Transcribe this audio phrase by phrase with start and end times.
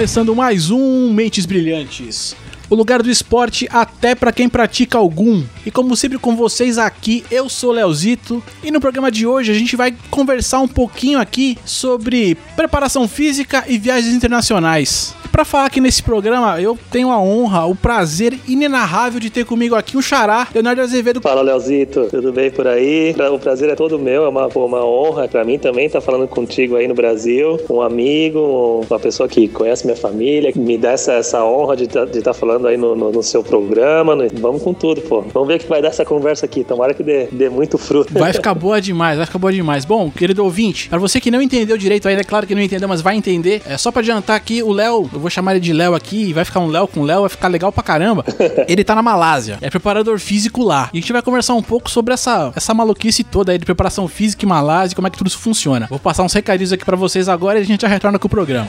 [0.00, 2.34] começando mais um Mentes Brilhantes.
[2.70, 5.44] O lugar do esporte até para quem pratica algum.
[5.66, 9.54] E como sempre com vocês aqui, eu sou Leozito e no programa de hoje a
[9.54, 15.14] gente vai conversar um pouquinho aqui sobre preparação física e viagens internacionais.
[15.30, 19.74] Para falar aqui nesse programa, eu tenho a honra, o prazer inenarrável de ter comigo
[19.74, 21.20] aqui o Xará, Leonardo Azevedo.
[21.20, 23.14] Fala, Leozito, tudo bem por aí?
[23.32, 26.26] O prazer é todo meu, é uma, uma honra para mim também estar tá falando
[26.26, 27.60] contigo aí no Brasil.
[27.70, 31.86] Um amigo, uma pessoa que conhece minha família, que me dá essa, essa honra de
[31.86, 34.16] tá, estar tá falando aí no, no, no, seu programa.
[34.16, 35.22] No, vamos com tudo, pô.
[35.32, 36.64] Vamos ver o que vai dar essa conversa aqui.
[36.64, 38.12] Tomara que dê, dê muito fruto.
[38.12, 39.84] Vai ficar boa demais, vai ficar boa demais.
[39.84, 42.88] Bom, querido ouvinte, para você que não entendeu direito ainda, é claro que não entendeu,
[42.88, 43.62] mas vai entender.
[43.66, 46.44] É só para adiantar aqui, o Léo, eu vou chamar ele de Léo aqui, vai
[46.44, 48.24] ficar um Léo com Léo, vai ficar legal pra caramba.
[48.66, 50.88] ele tá na Malásia, é preparador físico lá.
[50.92, 54.08] E a gente vai conversar um pouco sobre essa, essa maluquice toda aí de preparação
[54.08, 55.86] física em Malásia, como é que tudo isso funciona.
[55.88, 58.30] Vou passar uns recadinhos aqui para vocês agora e a gente já retorna com o
[58.30, 58.66] programa.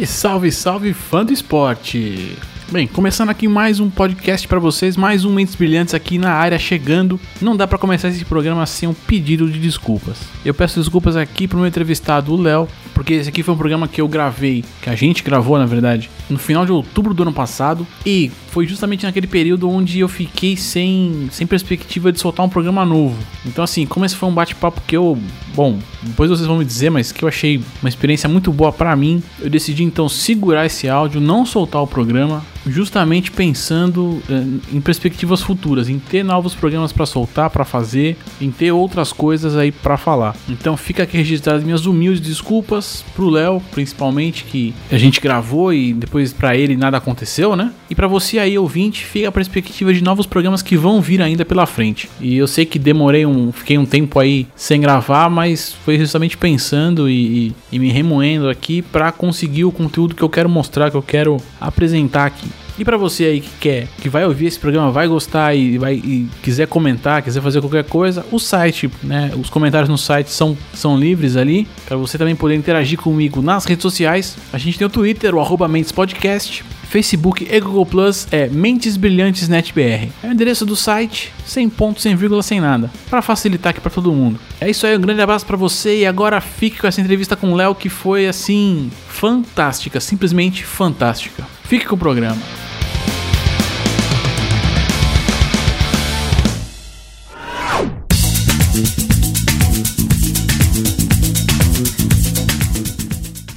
[0.00, 2.34] E salve, salve fã do esporte!
[2.72, 6.56] Bem, começando aqui mais um podcast para vocês, mais um Mentes Brilhantes aqui na área
[6.56, 7.18] chegando.
[7.38, 10.18] Não dá para começar esse programa sem um pedido de desculpas.
[10.44, 13.88] Eu peço desculpas aqui pro meu entrevistado, o Léo, porque esse aqui foi um programa
[13.88, 17.32] que eu gravei, que a gente gravou na verdade, no final de outubro do ano
[17.32, 22.48] passado, e foi justamente naquele período onde eu fiquei sem, sem perspectiva de soltar um
[22.48, 23.18] programa novo.
[23.44, 25.18] Então, assim, como esse foi um bate-papo que eu,
[25.60, 28.96] bom, depois vocês vão me dizer, mas que eu achei uma experiência muito boa para
[28.96, 34.80] mim, eu decidi então segurar esse áudio, não soltar o programa, justamente pensando eh, em
[34.80, 39.70] perspectivas futuras, em ter novos programas para soltar, para fazer, em ter outras coisas aí
[39.70, 40.36] para falar.
[40.48, 45.92] Então fica aqui registradas minhas humildes desculpas pro Léo, principalmente que a gente gravou e
[45.92, 47.72] depois para ele nada aconteceu, né?
[47.88, 51.44] E para você aí ouvinte, fica a perspectiva de novos programas que vão vir ainda
[51.44, 52.08] pela frente.
[52.20, 56.36] E eu sei que demorei um, fiquei um tempo aí sem gravar, mas foi justamente
[56.36, 60.90] pensando e, e, e me remoendo aqui para conseguir o conteúdo que eu quero mostrar,
[60.90, 62.48] que eu quero apresentar aqui.
[62.78, 65.96] E para você aí que quer, que vai ouvir esse programa, vai gostar e, vai,
[65.96, 70.56] e quiser comentar, quiser fazer qualquer coisa, o site, né, os comentários no site são,
[70.72, 74.38] são livres ali, para você também poder interagir comigo nas redes sociais.
[74.50, 79.48] A gente tem o Twitter, o arroba Podcast, Facebook e Google Plus é Mentes Brilhantes
[79.48, 80.10] NetBR.
[80.24, 83.92] É o endereço do site, sem ponto, sem vírgula, sem nada, para facilitar aqui para
[83.92, 84.40] todo mundo.
[84.60, 87.52] É isso aí, um grande abraço para você e agora fique com essa entrevista com
[87.52, 91.46] o Léo que foi assim fantástica, simplesmente fantástica.
[91.62, 92.36] Fique com o programa.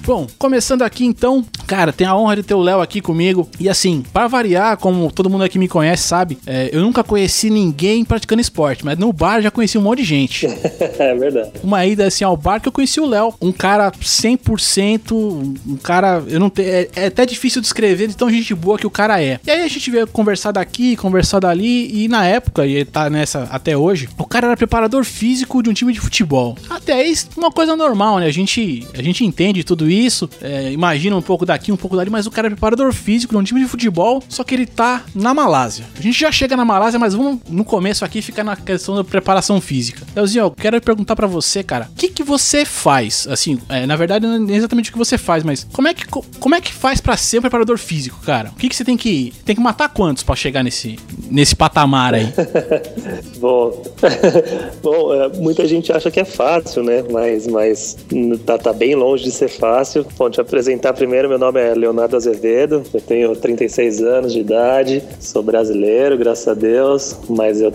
[0.06, 3.50] Bom, começando aqui então, cara, tenho a honra de ter o Léo aqui comigo.
[3.60, 7.50] E assim, para variar, como todo mundo aqui me conhece, sabe, é, eu nunca conheci
[7.50, 10.48] ninguém praticando esporte, mas no bar já conheci um monte de gente.
[11.00, 11.52] é verdade.
[11.64, 16.24] Uma ida assim ao bar que eu conheci o Léo, um cara 100%, um cara,
[16.28, 19.22] eu não tenho, é, é, até difícil descrever de tão gente boa que o cara
[19.22, 19.40] é.
[19.46, 23.44] E aí a gente veio conversar daqui, conversar dali, e na época, e tá nessa
[23.52, 26.58] até hoje, o cara era preparador físico de um time de futebol.
[26.70, 28.26] Até aí, uma coisa normal, né?
[28.26, 32.10] A gente, a gente entende tudo isso é, imagina um pouco daqui, um pouco dali,
[32.10, 35.04] mas o cara é preparador físico de um time de futebol, só que ele tá
[35.16, 35.86] na Malásia.
[35.98, 39.04] A gente já chega na Malásia, mas vamos no começo aqui ficar na questão da
[39.04, 40.06] preparação física.
[40.16, 43.28] Leozinho, eu quero perguntar para você, cara, o que que você faz?
[43.30, 46.06] Assim, é, na verdade, não é exatamente o que você faz, mas como é que,
[46.08, 48.50] como é que faz para ser um preparador físico, cara?
[48.50, 50.98] O que que você tem que tem que matar quantos para chegar nesse
[51.30, 52.34] nesse patamar aí?
[53.38, 53.84] Bom,
[54.82, 57.04] Bom, é, muita gente acha que é fácil, né?
[57.10, 57.98] Mas, mas
[58.46, 60.06] tá, tá bem longe de ser fácil.
[60.18, 65.04] Bom, te apresentar primeiro, meu nome é Leonardo Azevedo, eu tenho 36 anos de idade,
[65.20, 67.74] sou brasileiro, graças a Deus, mas eu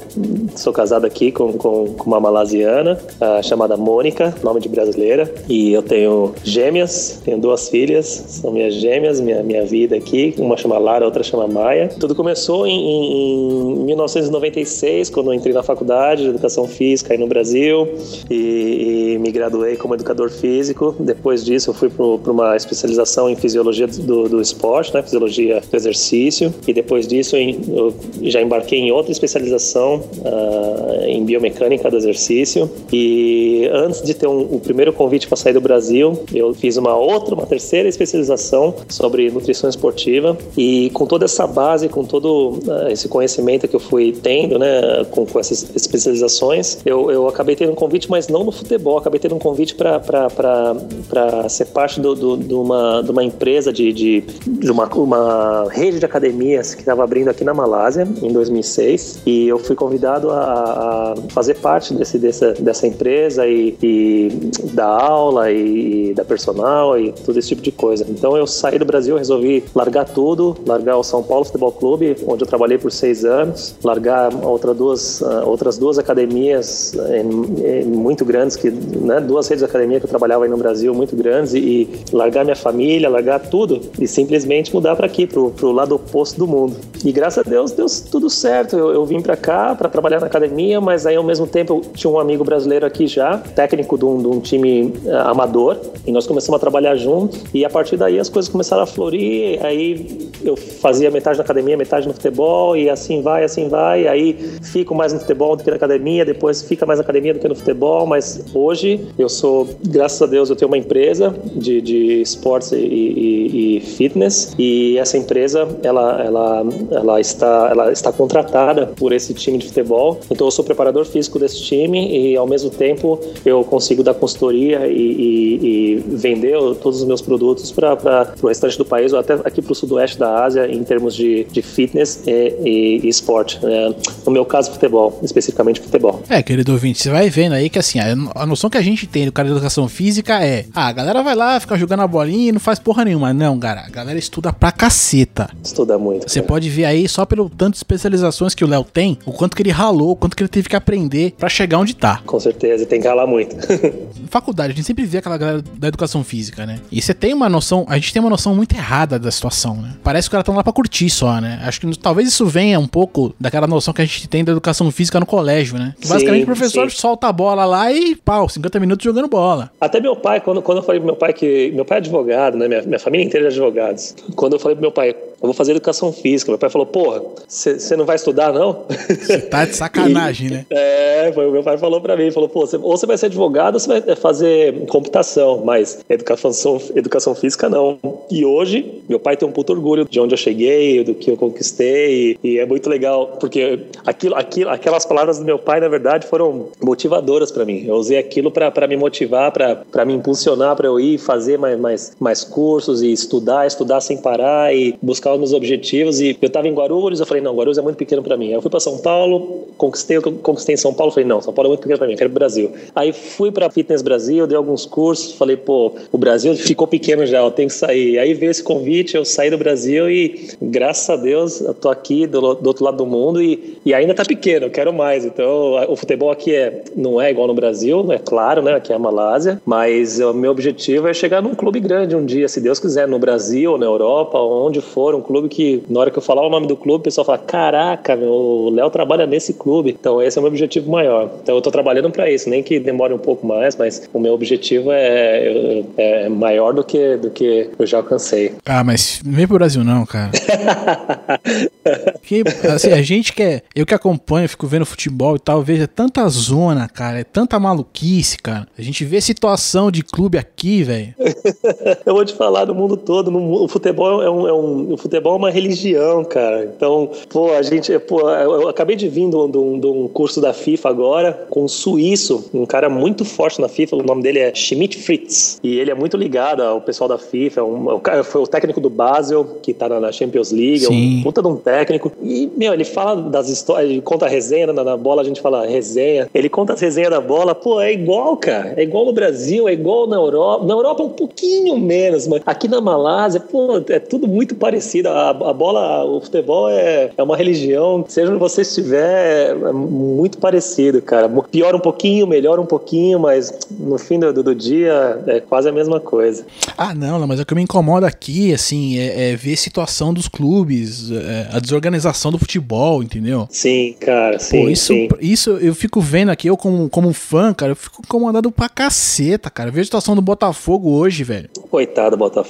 [0.57, 5.71] sou casado aqui com, com, com uma malasiana uh, chamada Mônica, nome de brasileira, e
[5.71, 10.79] eu tenho gêmeas, tenho duas filhas, são minhas gêmeas, minha, minha vida aqui, uma chama
[10.79, 11.89] Lara, outra chama Maia.
[12.01, 17.27] Tudo começou em, em 1996, quando eu entrei na faculdade de Educação Física aí no
[17.27, 17.87] Brasil
[18.31, 20.97] e, e me graduei como educador físico.
[20.99, 25.77] Depois disso, eu fui para uma especialização em fisiologia do, do esporte, né, fisiologia do
[25.77, 32.71] exercício, e depois disso eu já embarquei em outra especialização uh, em biomecânica do exercício.
[32.93, 36.97] E antes de ter um, o primeiro convite para sair do Brasil, eu fiz uma
[36.97, 40.37] outra, uma terceira especialização sobre nutrição esportiva.
[40.57, 44.59] E com toda essa base, com todo uh, esse conhecimento conhecimento que eu fui tendo,
[44.59, 48.99] né, com, com essas especializações, eu, eu acabei tendo um convite, mas não no futebol,
[48.99, 53.93] acabei tendo um convite para ser parte do, do, de, uma, de uma empresa de,
[53.93, 59.23] de, de uma, uma rede de academias que estava abrindo aqui na Malásia em 2006
[59.25, 64.29] e eu fui convidado a, a fazer parte desse, dessa, dessa empresa e, e
[64.73, 68.07] da aula e, e da personal e todo esse tipo de coisa.
[68.09, 72.45] Então eu saí do Brasil, resolvi largar tudo, largar o São Paulo Futebol Clube, onde
[72.45, 78.25] eu trabalhei por seis anos, largar outra duas, uh, outras duas academias em, em muito
[78.25, 81.55] grandes, que, né, duas redes de academia que eu trabalhava aí no Brasil muito grandes
[81.55, 85.95] e, e largar minha família, largar tudo e simplesmente mudar para aqui, pro, pro lado
[85.95, 86.77] oposto do mundo.
[87.05, 88.77] E graças a Deus deu tudo certo.
[88.77, 91.81] Eu, eu vim para cá para trabalhar na academia, mas aí ao mesmo tempo eu
[91.93, 96.13] tinha um amigo brasileiro aqui já, técnico de um, de um time uh, amador, e
[96.13, 97.43] nós começamos a trabalhar juntos.
[97.53, 99.65] E a partir daí as coisas começaram a florir.
[99.65, 104.07] Aí eu fazia metade na academia, metade no futebol, e assim vai, assim vai.
[104.07, 107.41] Aí fico mais no futebol do que na academia, depois fica mais na academia do
[107.41, 108.07] que no futebol.
[108.07, 112.77] Mas hoje eu sou, graças a Deus, eu tenho uma empresa de, de esportes e,
[112.77, 119.35] e, e fitness, e essa empresa ela, ela, ela, está, ela está contratada por esse
[119.35, 120.21] time de futebol.
[120.31, 124.87] Então eu sou preparador físico desse time e ao mesmo tempo eu consigo dar consultoria
[124.87, 129.35] e, e, e vender todos os meus produtos para o restante do país ou até
[129.45, 133.59] aqui para o sudoeste da Ásia em termos de, de fitness e, e, esporte.
[133.65, 133.95] Né?
[134.25, 136.23] No meu caso, futebol, especificamente futebol.
[136.29, 139.27] É, querido ouvinte, você vai vendo aí que assim, a noção que a gente tem
[139.27, 142.49] do cara de educação física é: ah, a galera vai lá, fica jogando a bolinha
[142.49, 143.18] e não faz porra nenhuma.
[143.35, 145.51] Não, cara, a galera estuda pra caceta.
[145.63, 146.29] Estuda muito.
[146.29, 149.57] Você pode ver aí, só pelo tanto de especializações que o Léo tem, o quanto
[149.57, 152.21] que ele ralou, o quanto que ele teve que aprender para chegar onde tá.
[152.25, 153.57] Com certeza, tem que ralar muito.
[154.29, 156.81] Faculdade, a gente sempre vê aquela galera da educação física, né?
[156.91, 159.95] E você tem uma noção, a gente tem uma noção muito errada da situação, né?
[160.03, 161.61] Parece que os caras estão lá pra curtir só, né?
[161.63, 164.91] Acho que talvez isso venha um pouco daquela noção que a gente tem da educação
[164.91, 165.95] física no colégio, né?
[166.01, 166.97] Sim, Basicamente o professor sim.
[166.97, 169.71] solta a bola lá e pau, 50 minutos jogando bola.
[169.81, 171.71] Até meu pai, quando, quando eu falei pro meu pai que.
[171.75, 172.69] Meu pai é advogado, né?
[172.69, 174.15] Minha, minha família inteira é advogados.
[174.37, 175.11] Quando eu falei pro meu pai,
[175.41, 176.51] eu vou fazer educação física.
[176.51, 178.85] Meu pai falou, porra, você não vai estudar, não?
[179.09, 180.67] Você tá de sacanagem, e, né?
[181.19, 183.75] É, foi o meu pai falou para mim, falou, pô, ou você vai ser advogado
[183.75, 187.99] ou você vai fazer computação, mas educação, educação física não.
[188.31, 191.37] E hoje, meu pai tem um puto orgulho de onde eu cheguei, do que eu
[191.37, 196.27] conquistei, e é muito legal, porque aquilo, aquilo, aquelas palavras do meu pai, na verdade,
[196.27, 197.85] foram motivadoras para mim.
[197.87, 202.13] Eu usei aquilo para me motivar, para me impulsionar, para eu ir fazer mais, mais,
[202.21, 206.21] mais cursos e estudar, estudar sem parar e buscar os meus objetivos.
[206.21, 208.49] E eu estava em Guarulhos, eu falei, não, Guarulhos é muito pequeno para mim.
[208.49, 211.69] Aí eu fui para São Paulo, conquistei conquistei em São Paulo, falei, não, São Paulo
[211.69, 212.73] é muito pequeno para mim, quero o Brasil.
[212.95, 217.39] Aí fui para Fitness Brasil, dei alguns cursos, falei, pô, o Brasil ficou pequeno já,
[217.39, 218.19] eu tenho que sair.
[218.19, 222.27] Aí veio esse convite, eu saí do Brasil e, graças a Deus, eu tô aqui
[222.27, 225.25] do, do outro lado do mundo e, e ainda tá pequeno, eu quero mais.
[225.25, 228.75] Então, o futebol aqui é, não é igual no Brasil, é claro, né?
[228.75, 232.49] Aqui é a Malásia, mas o meu objetivo é chegar num clube grande um dia,
[232.49, 236.19] se Deus quiser, no Brasil, na Europa, onde for, um clube que, na hora que
[236.19, 239.55] eu falar o nome do clube, o pessoal fala: Caraca, meu, o Léo trabalha nesse
[239.55, 239.97] clube.
[239.99, 241.31] Então, esse é o meu objetivo maior.
[241.43, 244.35] Então, eu tô trabalhando para isso, nem que demore um pouco mais, mas o meu
[244.35, 248.55] objetivo é, é, é maior do que, do que eu já alcancei.
[248.65, 250.31] Ah, mas não vem pro Brasil, não, cara.
[252.23, 252.43] que,
[252.73, 256.27] assim, a gente que é, eu que acompanho, fico vendo futebol e tal, vejo tanta
[256.29, 258.67] zona, cara, é tanta maluquice, cara.
[258.79, 261.15] A gente vê situação de clube aqui, velho.
[262.05, 264.97] eu vou te falar do mundo todo, no, o futebol é um, é um, o
[264.97, 266.65] futebol é uma religião, cara.
[266.65, 270.53] Então, pô, a gente, pô, eu acabei de vir de um, de um curso da
[270.53, 274.55] FIFA agora com um suíço, um cara muito forte na FIFA, o nome dele é
[274.55, 278.47] Schmidt Fritz, e ele é muito ligado ao pessoal da FIFA, é um, foi o
[278.47, 282.51] técnico do Basel, que tá na Champions League, é um puta de um técnico, e,
[282.57, 285.67] meu, ele fala das histórias, ele conta a resenha, na, na bola a gente fala
[285.67, 289.69] resenha, ele conta as resenhas da bola, pô, é igual, cara, é igual no Brasil,
[289.69, 294.01] é igual na Europa, na Europa um pouquinho menos, mas aqui na Malásia, pô, é
[294.01, 298.63] tudo muito parecido, a, a bola, o futebol é, é uma religião, seja onde você
[298.63, 304.43] estiver, é muito parecido, cara, piora um pouquinho, melhora um pouquinho, mas no fim do,
[304.43, 306.45] do dia é quase a mesma coisa.
[306.77, 310.27] Ah, não, mas o que me incomoda aqui, assim, é, é ver a situação dos
[310.27, 313.47] clubes, é, a desorganização do futebol, entendeu?
[313.51, 314.63] Sim, cara, sim.
[314.63, 315.09] Pô, isso, sim.
[315.21, 319.49] isso eu fico vendo aqui, eu como, como fã, cara, eu fico incomodado pra caceta,
[319.49, 319.71] cara.
[319.71, 321.49] Vejo a situação do Botafogo hoje, velho.
[321.71, 322.48] Coitado do Botafogo,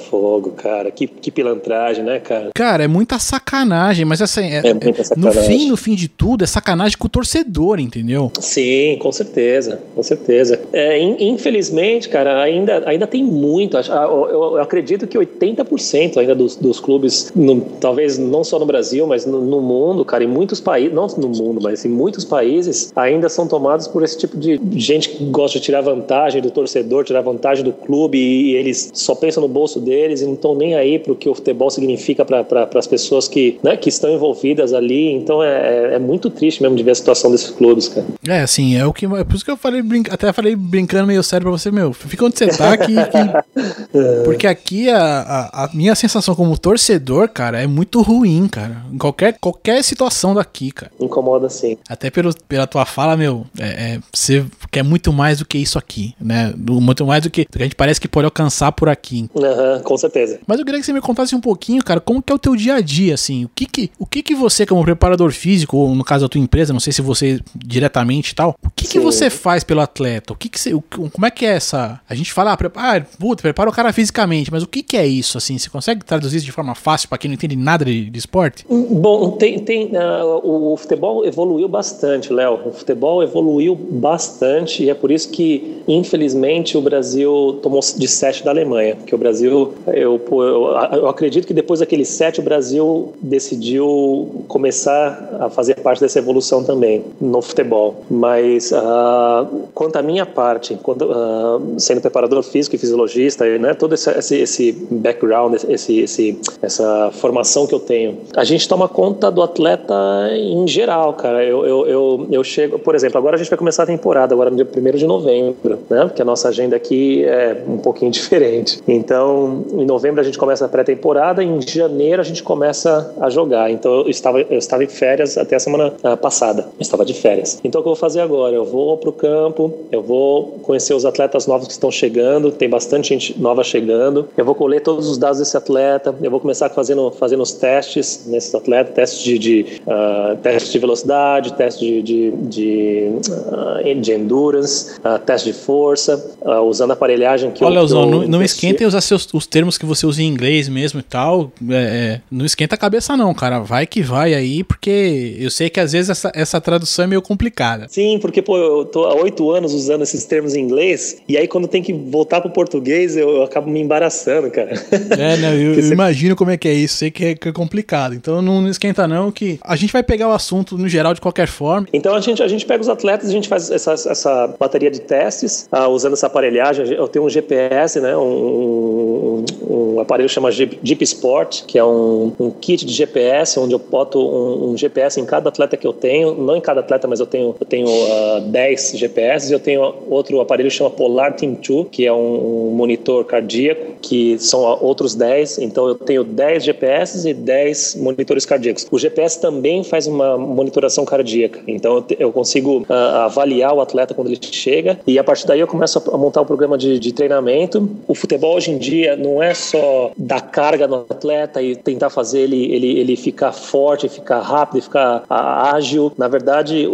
[0.56, 0.90] cara.
[0.90, 2.50] Que, que pilantragem, né, cara?
[2.54, 5.40] Cara, é muita sacanagem, mas assim, é, é muita sacanagem.
[5.40, 8.30] no fim, no fim de tudo, é sacanagem com o torcedor, entendeu?
[8.40, 10.60] Sim, com certeza, com certeza.
[10.72, 13.76] É, infelizmente, cara, ainda, ainda tem muito.
[13.76, 19.26] Eu, acredito que 80% ainda dos, dos clubes, no, talvez não só no Brasil, mas
[19.26, 23.28] no, no, mundo, cara, em muitos países, não no mundo, mas em muitos países, ainda
[23.28, 27.22] são tomados por esse tipo de gente que gosta de tirar vantagem do torcedor, tirar
[27.22, 30.98] vantagem do clube e, eles só pensam no bolso deles e não estão nem aí
[30.98, 34.72] para o que o futebol significa para pra, as pessoas que, né, que estão envolvidas
[34.72, 35.12] ali.
[35.12, 38.06] Então é, é, é, muito triste mesmo de ver a situação desses clubes, cara.
[38.26, 39.06] É, assim, é o que.
[39.06, 41.92] É por isso que eu falei, brinca, até falei brincando meio sério pra você, meu.
[41.92, 42.94] Fica onde você tá aqui.
[42.94, 48.82] que, porque aqui a, a, a, minha sensação como torcedor, cara, é muito ruim, cara.
[48.92, 50.92] Em qualquer, qualquer situação daqui, cara.
[51.00, 51.78] Incomoda sim.
[51.88, 55.78] Até pelo, pela tua fala, meu, é, é, você quer muito mais do que isso
[55.78, 56.52] aqui, né?
[56.56, 59.28] Muito mais do que, do que a gente parece que pode alcançar por aqui.
[59.34, 60.40] Uhum, com certeza.
[60.46, 62.56] Mas eu queria que você me contasse um pouquinho, cara, como que é o teu
[62.56, 63.44] dia a dia, assim.
[63.44, 66.40] O que que, o que, que você, como preparador físico, ou no caso da tua
[66.40, 70.32] empresa, não sei se você diretamente e tal, o que, que você faz pelo atleta?
[70.32, 72.00] O que que você, o, como é que é essa...
[72.08, 75.06] A gente fala, ah, ah puta, prepara o cara fisicamente, mas o que que é
[75.06, 75.58] isso, assim?
[75.58, 78.64] Você consegue traduzir isso de forma fácil para quem não entende nada de, de esporte?
[78.68, 82.60] Bom, tem, tem uh, o, o, futebol evoluiu bastante, Léo.
[82.66, 88.44] O futebol evoluiu bastante e é por isso que, infelizmente, o Brasil tomou de sete
[88.44, 88.96] da Alemanha.
[88.96, 95.38] Porque o Brasil, eu, eu, eu acredito que depois daquele sete, o Brasil decidiu começar
[95.40, 98.02] a fazer parte dessa evolução também no futebol.
[98.10, 103.94] Mas uh, quanto à minha parte, quando, uh, sendo preparador físico e fisiologista, né, todo
[103.94, 109.42] esse, esse background, esse, esse, essa formação que eu tenho, a gente toma conta do
[109.42, 109.94] atleta
[110.32, 111.44] em geral, cara.
[111.44, 114.50] Eu, eu, eu, eu chego, por exemplo, agora a gente vai começar a temporada, agora
[114.50, 116.04] no dia 1 de novembro, né?
[116.04, 118.80] Porque a nossa agenda aqui é um pouquinho diferente.
[118.86, 123.70] Então, em novembro a gente começa a pré-temporada, em janeiro a gente começa a jogar.
[123.70, 126.62] Então, eu estava, eu estava em férias até a semana uh, passada.
[126.78, 127.58] Eu estava de férias.
[127.64, 128.54] Então, o que eu vou fazer agora?
[128.54, 132.68] Eu vou para o campo, eu vou conhecer os atletas novos que estão chegando, tem
[132.68, 134.28] bastante gente nova chegando.
[134.36, 138.26] Eu vou colher todos os dados desse atleta, eu vou começar fazendo, fazendo os testes
[138.26, 144.12] nesses atletas, testes de, de uh, testes de velocidade, testes de, de, de, uh, de
[144.12, 146.36] endurance, uh, teste de força,
[146.66, 149.86] usando a aparelhagem que Olha, eu, Leozão, não, não esquentem usar seus, os termos que
[149.86, 151.50] você usa em inglês mesmo e tal.
[151.70, 153.60] É, é, não esquenta a cabeça, não, cara.
[153.60, 157.22] Vai que vai aí, porque eu sei que às vezes essa, essa tradução é meio
[157.22, 157.86] complicada.
[157.88, 161.46] Sim, porque, pô, eu tô há oito anos usando esses termos em inglês, e aí
[161.48, 164.72] quando tem que voltar pro português, eu, eu acabo me embaraçando, cara.
[165.18, 165.34] É?
[165.54, 168.14] Eu, eu imagino como é que é isso, sei que é, que é complicado.
[168.14, 171.20] Então não, não esquenta, não, que a gente vai pegar o assunto no geral de
[171.20, 171.86] qualquer forma.
[171.92, 175.00] Então a gente, a gente pega os atletas, a gente faz essa, essa bateria de
[175.00, 176.92] testes, uh, usando essa aparelhagem.
[176.92, 178.16] Eu tenho um GPS, né?
[178.16, 179.27] Um,
[179.62, 184.18] um, aparelho chama Jeep Sport, que é um, um, kit de GPS, onde eu boto
[184.18, 186.34] um, GPS em cada atleta que eu tenho.
[186.34, 189.52] Não em cada atleta, mas eu tenho, eu tenho uh, 10 GPS.
[189.52, 194.38] Eu tenho outro aparelho que chama Polar Team 2, que é um, monitor cardíaco, que
[194.38, 195.58] são outros 10.
[195.58, 198.86] Então eu tenho 10 GPS e 10 monitores cardíacos.
[198.90, 201.60] O GPS também faz uma monitoração cardíaca.
[201.66, 202.92] Então eu consigo uh,
[203.24, 206.46] avaliar o atleta quando ele chega e a partir daí eu começo a montar o
[206.46, 207.90] programa de, de treinamento.
[208.06, 212.40] O futebol hoje em dia não é só dar carga no atleta e tentar fazer
[212.40, 216.12] ele, ele, ele ficar forte, ficar rápido, ficar ágil.
[216.16, 216.92] Na verdade, o,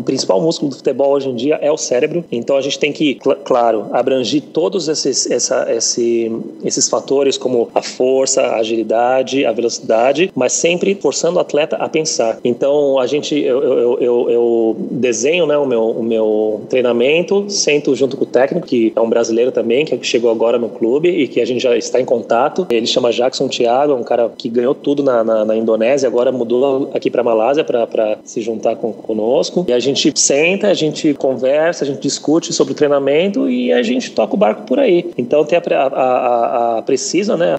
[0.00, 2.24] o principal músculo do futebol hoje em dia é o cérebro.
[2.32, 6.32] Então a gente tem que, cl claro, abrangir todos esses, essa, esse,
[6.64, 11.88] esses fatores como a força, a agilidade, a velocidade, mas sempre forçando o atleta a
[11.88, 12.38] pensar.
[12.44, 17.94] Então a gente, eu, eu, eu, eu desenho né, o, meu, o meu treinamento, sento
[17.94, 21.28] junto com o técnico, que é um brasileiro também, que chegou agora no clube e
[21.28, 22.66] que a gente já está em contato.
[22.70, 26.32] Ele chama Jackson Thiago, é um cara que ganhou tudo na, na, na Indonésia, agora
[26.32, 29.64] mudou aqui para Malásia para se juntar com, conosco.
[29.68, 33.82] E a gente senta, a gente conversa, a gente discute sobre o treinamento e a
[33.82, 35.10] gente toca o barco por aí.
[35.16, 37.56] Então tem a, a, a, a Precisa, né?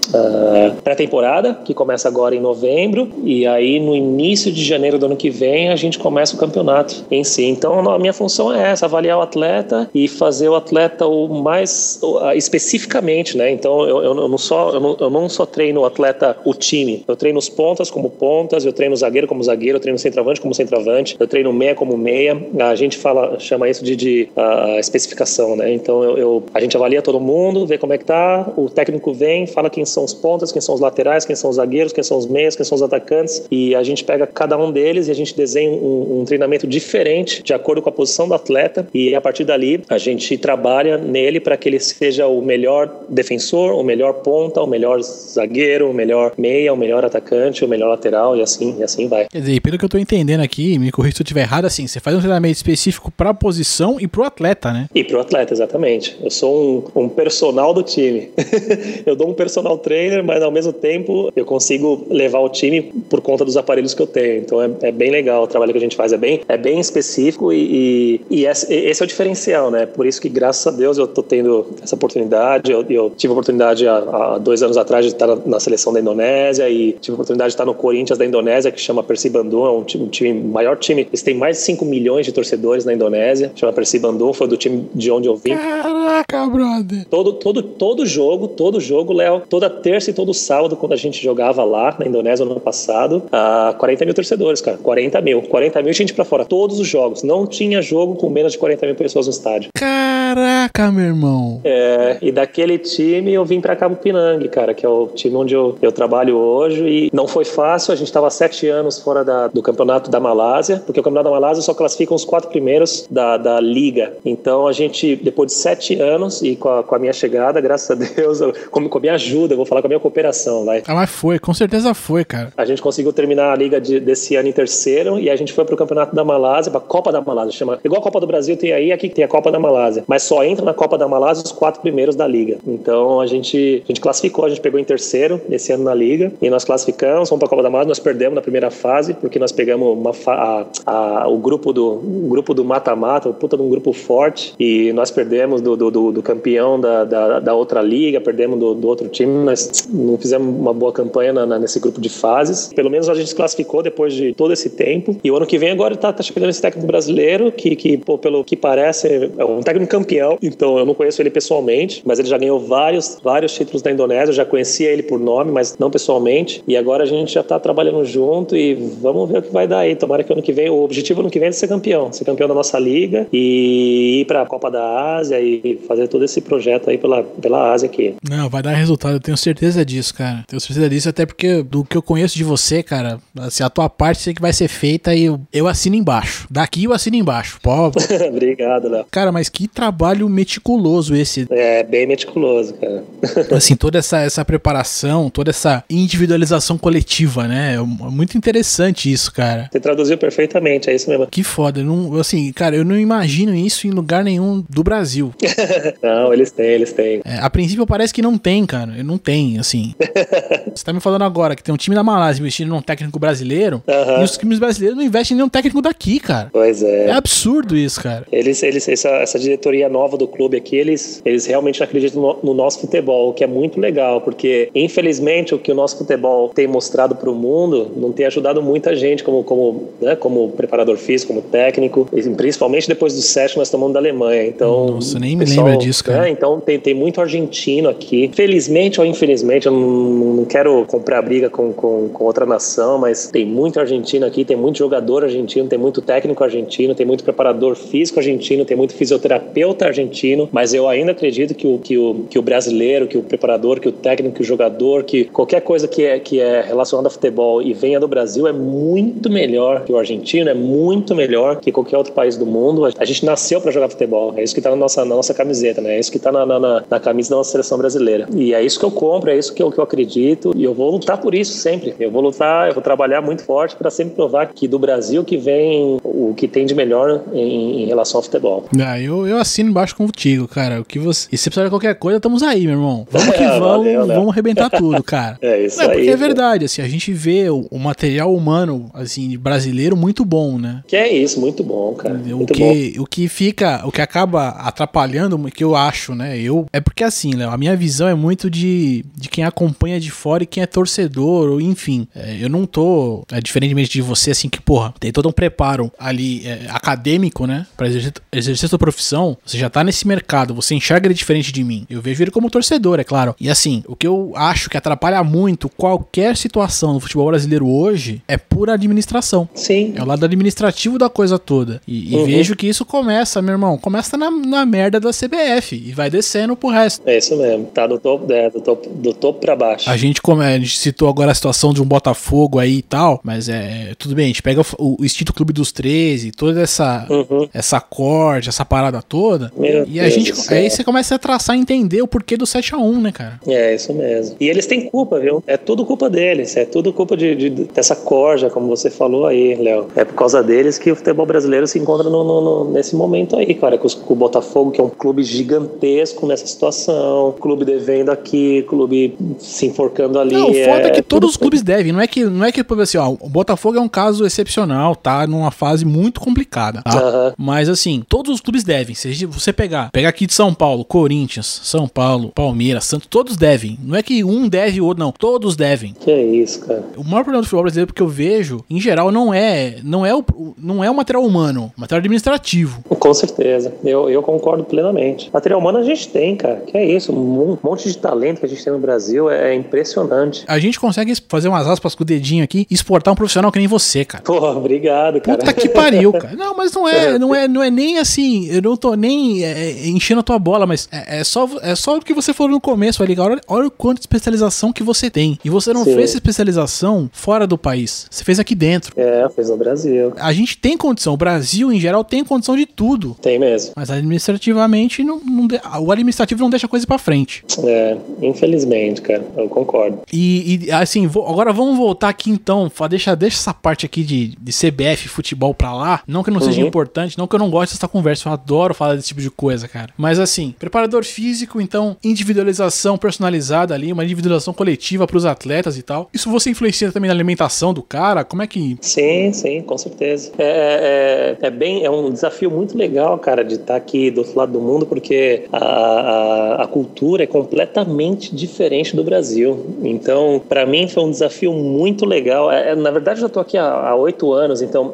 [0.83, 5.29] pré-temporada, que começa agora em novembro, e aí no início de janeiro do ano que
[5.29, 7.45] vem a gente começa o campeonato em si.
[7.45, 12.00] Então a minha função é essa, avaliar o atleta e fazer o atleta o mais
[12.35, 13.51] especificamente, né?
[13.51, 17.03] Então eu, eu não só eu não, eu não só treino o atleta, o time,
[17.07, 20.00] eu treino os pontas como pontas, eu treino o zagueiro como zagueiro, eu treino o
[20.00, 22.21] centroavante como centroavante, eu treino o meia como meia.
[22.60, 25.74] A gente fala, chama isso de, de uh, especificação, né?
[25.74, 29.13] Então eu, eu, a gente avalia todo mundo, vê como é que tá, o técnico
[29.13, 32.04] vem, fala quem são os pontas, quem são os laterais, quem são os zagueiros, quem
[32.04, 35.12] são os meias, quem são os atacantes, e a gente pega cada um deles e
[35.12, 39.16] a gente desenha um, um treinamento diferente de acordo com a posição do atleta e
[39.16, 43.84] a partir dali a gente trabalha nele para que ele seja o melhor defensor, o
[43.84, 48.42] melhor ponta, o melhor zagueiro, o melhor meia, o melhor atacante, o melhor lateral e
[48.42, 49.28] assim, e assim vai.
[49.30, 51.88] Quer dizer, pelo que eu tô entendendo aqui, me corrija se eu estiver errado, assim,
[51.88, 54.88] você faz faz um treinamento específico pra posição e pro atleta, né?
[54.94, 56.18] E pro atleta, exatamente.
[56.22, 58.30] Eu sou um, um personal do time.
[59.06, 63.22] eu dou um personal trainer, mas ao mesmo tempo eu consigo levar o time por
[63.22, 64.41] conta dos aparelhos que eu tenho.
[64.41, 66.80] Então é, é bem legal o trabalho que a gente faz, é bem, é bem
[66.80, 69.86] específico e, e, e esse, é o diferencial, né?
[69.86, 72.72] Por isso que, graças a Deus, eu tô tendo essa oportunidade.
[72.72, 76.00] Eu, eu tive a oportunidade há, há, dois anos atrás de estar na, seleção da
[76.00, 79.65] Indonésia e tive a oportunidade de estar no Corinthians da Indonésia, que chama Percy Bandung,
[79.65, 81.01] é um um time maior time.
[81.01, 84.58] Eles têm mais de 5 milhões de torcedores na Indonésia, chama Percy Bandung, foi do
[84.58, 85.55] time de onde eu vim.
[85.55, 87.05] Caraca, brother!
[87.10, 91.24] Todo, todo, todo jogo, todo jogo, Léo, toda terça e todo sábado, quando a gente
[91.24, 94.77] jogava lá na Indonésia no ano passado, uh, 40 mil torcedores, cara.
[94.77, 95.41] 40 mil.
[95.43, 96.46] 40 mil gente pra fora.
[96.46, 97.24] Todos os jogos.
[97.24, 99.70] Não tinha jogo com menos de 40 mil pessoas no estádio.
[99.75, 101.62] Caraca, meu irmão.
[101.63, 105.53] É, e daquele time eu vim pra Cabo Pinang, cara, que é o time onde
[105.53, 106.88] eu, eu trabalho hoje.
[106.88, 110.81] E não foi fácil, a gente tava sete anos fora da, do campeonato da Malásia,
[110.86, 114.13] porque o campeonato da Malásia só classificam os quatro primeiros da, da liga.
[114.25, 117.91] Então a gente, depois de sete anos e com a, com a minha chegada, graças
[117.91, 120.83] a Deus, com, com a minha ajuda, vou falar com a minha cooperação, vai.
[120.88, 122.53] Ah, mas foi, com certeza foi, cara.
[122.55, 125.65] A gente conseguiu terminar a liga de, desse ano em terceiro e a gente foi
[125.65, 127.79] pro campeonato da Malásia, pra Copa da Malásia, chama.
[127.83, 130.03] Igual a Copa do Brasil tem aí, aqui tem a Copa da Malásia.
[130.07, 132.57] Mas só entra na Copa da Malásia os quatro primeiros da liga.
[132.65, 136.31] Então a gente, a gente classificou, a gente pegou em terceiro esse ano na liga
[136.41, 139.51] e nós classificamos, fomos pra Copa da Malásia, nós perdemos na primeira fase, porque nós
[139.51, 143.94] pegamos a, a, o grupo do o grupo do mata-mata, o puta de um grupo
[143.94, 148.60] forte, e nós perdemos do, do, do, do campeão da, da, da, outra liga, perdemos
[148.60, 152.10] do, do, outro time, nós não fizemos uma boa campanha na, na, nesse grupo de
[152.10, 152.72] fases.
[152.74, 155.16] Pelo menos a gente se classificou depois de todo esse tempo.
[155.24, 158.18] E o ano que vem agora tá, tá chegando esse técnico brasileiro, que, que pô,
[158.18, 160.38] pelo que parece, é um técnico campeão.
[160.42, 164.32] Então eu não conheço ele pessoalmente, mas ele já ganhou vários, vários títulos da Indonésia.
[164.32, 166.63] Eu já conhecia ele por nome, mas não pessoalmente.
[166.68, 169.80] E agora a gente já tá trabalhando junto e vamos ver o que vai dar
[169.80, 169.96] aí.
[169.96, 172.48] Tomara que ano que vem, o objetivo ano que vem é ser campeão, ser campeão
[172.48, 176.89] da nossa liga e ir para a Copa da Ásia e fazer todo esse projeto
[176.89, 178.15] aí pela, pela Ásia aqui.
[178.27, 180.44] Não, vai dar resultado, eu tenho certeza disso, cara.
[180.48, 183.89] Tenho certeza disso, até porque do que eu conheço de você, cara, assim, a tua
[183.89, 186.48] parte sei que vai ser feita e eu, eu assino embaixo.
[186.50, 187.60] Daqui eu assino embaixo.
[187.62, 188.03] Pobre.
[188.27, 189.05] Obrigado, Léo.
[189.12, 191.48] Cara, mas que trabalho meticuloso esse.
[191.50, 193.03] É, bem meticuloso, cara.
[193.55, 197.75] assim, toda essa, essa preparação, toda essa individualização coletiva, né?
[197.75, 199.70] É muito interessante isso, cara.
[199.72, 201.27] Você traduziu perfeitamente, é isso mesmo.
[201.27, 201.83] Que foda.
[201.83, 205.33] Não, assim, cara, eu não imagino isso em lugar nenhum do Brasil.
[206.01, 207.22] não, eles têm, eles têm.
[207.25, 209.03] É, a princípio parece que não tem, cara.
[209.03, 209.94] Não tem, assim.
[210.74, 213.83] Você tá me falando agora que tem um time da Malásia investindo num técnico brasileiro
[213.87, 216.50] e os times brasileiros não investem em nenhum técnico daqui, cara.
[216.51, 217.07] Pois é.
[217.07, 218.25] É absurdo isso, cara.
[218.31, 222.53] Eles, eles essa, essa diretoria nova do clube aqui, eles, eles realmente acreditam no, no,
[222.53, 226.68] nosso futebol, o que é muito legal, porque infelizmente o que o nosso futebol tem
[226.68, 231.33] mostrado para o mundo não tem ajudado muita gente como, como, né, como preparador físico,
[231.33, 234.46] como técnico, principalmente depois do set nós tomamos da Alemanha.
[234.46, 236.22] Então, Nossa, nem me lembro disso, cara.
[236.22, 238.30] Né, então tem, tem muito argentino aqui.
[238.34, 243.30] Felizmente ou infelizmente, eu não, não quero comprar briga com, com, com, outra nação, mas
[243.30, 247.75] tem muito argentino aqui, tem muito jogador argentino, tem muito técnico argentino, tem muito preparador
[247.75, 252.40] físico argentino, tem muito fisioterapeuta argentino, mas eu ainda acredito que o, que o, que
[252.40, 256.04] o brasileiro, que o preparador, que o técnico, que o jogador, que qualquer coisa que
[256.04, 259.98] é, que é relacionada a futebol e venha do Brasil é muito melhor que o
[259.98, 261.30] argentino, é muito melhor
[261.61, 262.85] que qualquer outro país do mundo.
[262.85, 265.81] A gente nasceu para jogar futebol, é isso que está na nossa, na nossa camiseta,
[265.81, 265.96] né?
[265.96, 268.27] É isso que está na, na, na, camisa da nossa seleção brasileira.
[268.33, 270.74] E é isso que eu compro, é isso que eu, que eu acredito e eu
[270.74, 271.96] vou lutar por isso sempre.
[272.00, 275.37] Eu vou lutar, eu vou trabalhar muito forte para sempre provar que do Brasil que
[275.37, 278.65] vem o que tem de melhor em, em relação ao futebol.
[278.79, 280.81] Ah, eu, eu assino embaixo contigo, cara.
[280.81, 281.27] O que você...
[281.31, 283.07] E se precisar de qualquer coisa, estamos aí, meu irmão.
[283.09, 284.15] Vamos que vamos, Valeu, né?
[284.15, 285.37] vamos arrebentar tudo, cara.
[285.51, 285.91] É isso é, aí.
[285.91, 290.57] Porque é verdade, assim, a gente vê o, o, material humano, assim, brasileiro muito bom,
[290.57, 290.83] né?
[290.87, 292.16] Que é isso, muito bom, cara.
[292.16, 293.03] Muito o, que, bom.
[293.03, 296.38] o que fica, o que acaba atrapalhando, que eu acho, né?
[296.40, 300.12] Eu, é porque assim, Léo, a minha visão é muito de, de quem acompanha de
[300.12, 302.07] fora e quem é torcedor, ou enfim.
[302.16, 305.92] É, eu não tô, é, diferentemente de você, assim, que, porra, tem todo um preparo
[306.00, 307.66] ali é, acadêmico, né?
[307.75, 311.64] Pra exercer, exercer sua profissão, você já tá nesse mercado, você enxerga ele diferente de
[311.64, 311.86] mim.
[311.90, 313.36] Eu vejo ele como torcedor, é claro.
[313.40, 318.22] E assim, o que eu acho que atrapalha muito qualquer situação no futebol brasileiro hoje
[318.27, 319.48] é pura administração.
[319.53, 319.94] Sim.
[319.96, 321.81] É o lado administrativo da coisa toda.
[321.87, 322.21] E, uhum.
[322.21, 326.09] e vejo que isso começa, meu irmão, começa na, na merda da CBF e vai
[326.09, 327.07] descendo pro resto.
[327.07, 327.65] É isso mesmo.
[327.65, 329.89] Tá do topo, é, do topo, do topo pra baixo.
[329.89, 333.19] A gente, como, a gente citou agora a situação de um Botafogo aí e tal,
[333.24, 337.05] mas é tudo bem, a gente pega o, o Instituto Clube dos 13, toda essa
[337.09, 337.50] uhum.
[337.53, 339.51] essa corte, essa parada toda.
[339.57, 342.45] Meu e a Deus gente aí você começa a traçar e entender o porquê do
[342.45, 343.39] 7 a 1 né, cara?
[343.45, 344.35] É, isso mesmo.
[344.39, 345.43] E eles têm culpa, viu?
[345.45, 349.55] É tudo culpa deles, é tudo culpa de, de dessa corja, como você falou aí,
[349.55, 349.87] Léo.
[349.95, 353.53] É por causa deles que, futebol brasileiro se encontra no, no, no, nesse momento aí,
[353.53, 359.18] cara, com, o Botafogo, que é um clube gigantesco nessa situação, clube devendo aqui, clube
[359.40, 360.33] se enforcando ali.
[360.33, 362.51] Não, o foda é, é que todos os clubes devem, não é que, não é
[362.51, 365.27] que assim, ó, o Botafogo é um caso excepcional, tá?
[365.27, 366.96] Numa fase muito complicada, tá?
[366.96, 367.33] Uhum.
[367.37, 368.96] Mas assim, todos os clubes devem.
[368.96, 373.77] Se você pegar, pegar aqui de São Paulo, Corinthians, São Paulo, Palmeiras, Santos, todos devem.
[373.83, 375.94] Não é que um deve e o outro não, todos devem.
[376.00, 376.83] Que é isso, cara.
[376.96, 380.16] O maior problema do futebol brasileiro, porque eu vejo, em geral, não é, não é
[380.16, 380.24] o,
[380.57, 382.83] não é o material humano, o material administrativo.
[382.83, 385.29] Com certeza, eu, eu concordo plenamente.
[385.33, 386.61] Material humano a gente tem, cara.
[386.67, 390.44] Que é isso, um monte de talento que a gente tem no Brasil é impressionante.
[390.48, 393.59] A gente consegue fazer umas aspas com o dedinho aqui e exportar um profissional que
[393.59, 394.24] nem você, cara.
[394.24, 395.37] Porra, obrigado, cara.
[395.37, 396.35] Puta que pariu, cara.
[396.41, 399.72] Não, mas não é, não é, não é nem assim, eu não tô nem é,
[399.72, 402.51] é enchendo a tua bola, mas é, é, só, é só o que você falou
[402.53, 403.20] no começo, ali.
[403.20, 405.37] Olha, olha o quanto de especialização que você tem.
[405.44, 405.96] E você não Sim.
[405.96, 408.07] fez especialização fora do país.
[408.09, 408.94] Você fez aqui dentro.
[408.98, 410.13] É, fez no Brasil.
[410.17, 411.14] A gente tem condição.
[411.14, 413.16] O Brasil, em geral, tem condição de tudo.
[413.22, 413.74] Tem mesmo.
[413.75, 415.60] Mas administrativamente, não, não de...
[415.79, 417.44] o administrativo não deixa a coisa pra frente.
[417.64, 419.24] É, infelizmente, cara.
[419.36, 420.01] Eu concordo.
[420.12, 422.72] E, e assim, vou, agora vamos voltar aqui então.
[422.90, 426.01] Deixa, deixa essa parte aqui de, de CBF, futebol pra lá.
[426.07, 426.46] Não que não uhum.
[426.46, 428.27] seja importante, não que eu não goste dessa conversa.
[428.27, 429.94] Eu adoro falar desse tipo de coisa, cara.
[429.98, 436.10] Mas assim, preparador físico, então, individualização personalizada ali, uma individualização coletiva pros atletas e tal.
[436.14, 438.24] Isso você influencia também na alimentação do cara?
[438.24, 438.77] Como é que.
[438.81, 440.31] Sim, sim, com certeza.
[440.38, 444.19] É, é, é bem, é um desafio muito legal, cara, de estar tá aqui do
[444.19, 449.65] outro lado do mundo, porque a, a, a cultura é completamente diferente do Brasil.
[449.83, 452.51] Então, para mim foi um desafio muito legal.
[452.51, 454.93] É, é na verdade, eu já tô aqui há oito anos, então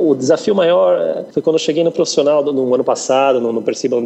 [0.00, 3.52] o desafio maior é, foi quando eu cheguei no profissional no, no ano passado, no,
[3.52, 3.62] no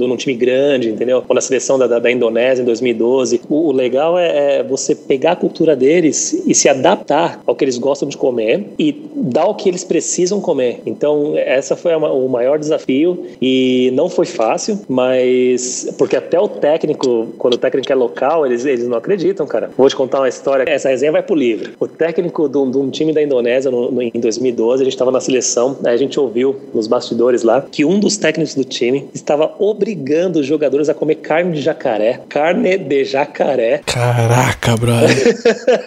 [0.08, 1.24] num time grande, entendeu?
[1.28, 3.40] Ou na seleção da, da, da Indonésia em 2012.
[3.48, 7.64] O, o legal é, é você pegar a cultura deles e se adaptar ao que
[7.64, 10.80] eles gostam de comer e dar o que eles precisam comer.
[10.88, 16.48] Então, essa foi a, o maior desafio e não foi fácil, mas porque até o
[16.48, 19.70] técnico, quando o técnico é local, eles, eles não acreditam, cara.
[19.76, 21.72] Vou te contar uma história, essa resenha vai pro livro.
[21.78, 25.20] O técnico de um, time da Indonésia no, no, em 2012, a gente estava na
[25.20, 29.54] seleção, aí a gente ouviu nos bastidores lá que um dos técnicos do time estava
[29.58, 33.80] obrigando os jogadores a comer carne de jacaré, carne de jacaré.
[33.84, 35.36] Caraca, brother.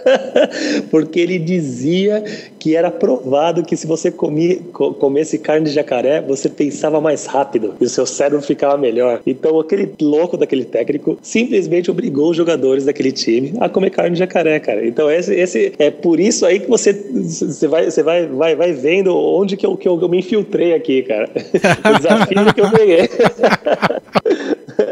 [0.90, 2.24] porque ele dizia
[2.60, 4.60] que era provado que se você comia,
[4.94, 9.22] comesse carne de jacaré, você pensava mais rápido e o seu cérebro ficava melhor.
[9.26, 14.20] Então aquele louco daquele técnico simplesmente obrigou os jogadores daquele time a comer carne de
[14.20, 14.86] jacaré, cara.
[14.86, 18.74] Então esse, esse é por isso aí que você, você vai, você vai, vai, vai
[18.74, 21.30] vendo onde que eu, que eu, eu me infiltrei aqui, cara.
[21.36, 23.10] o desafio que eu peguei.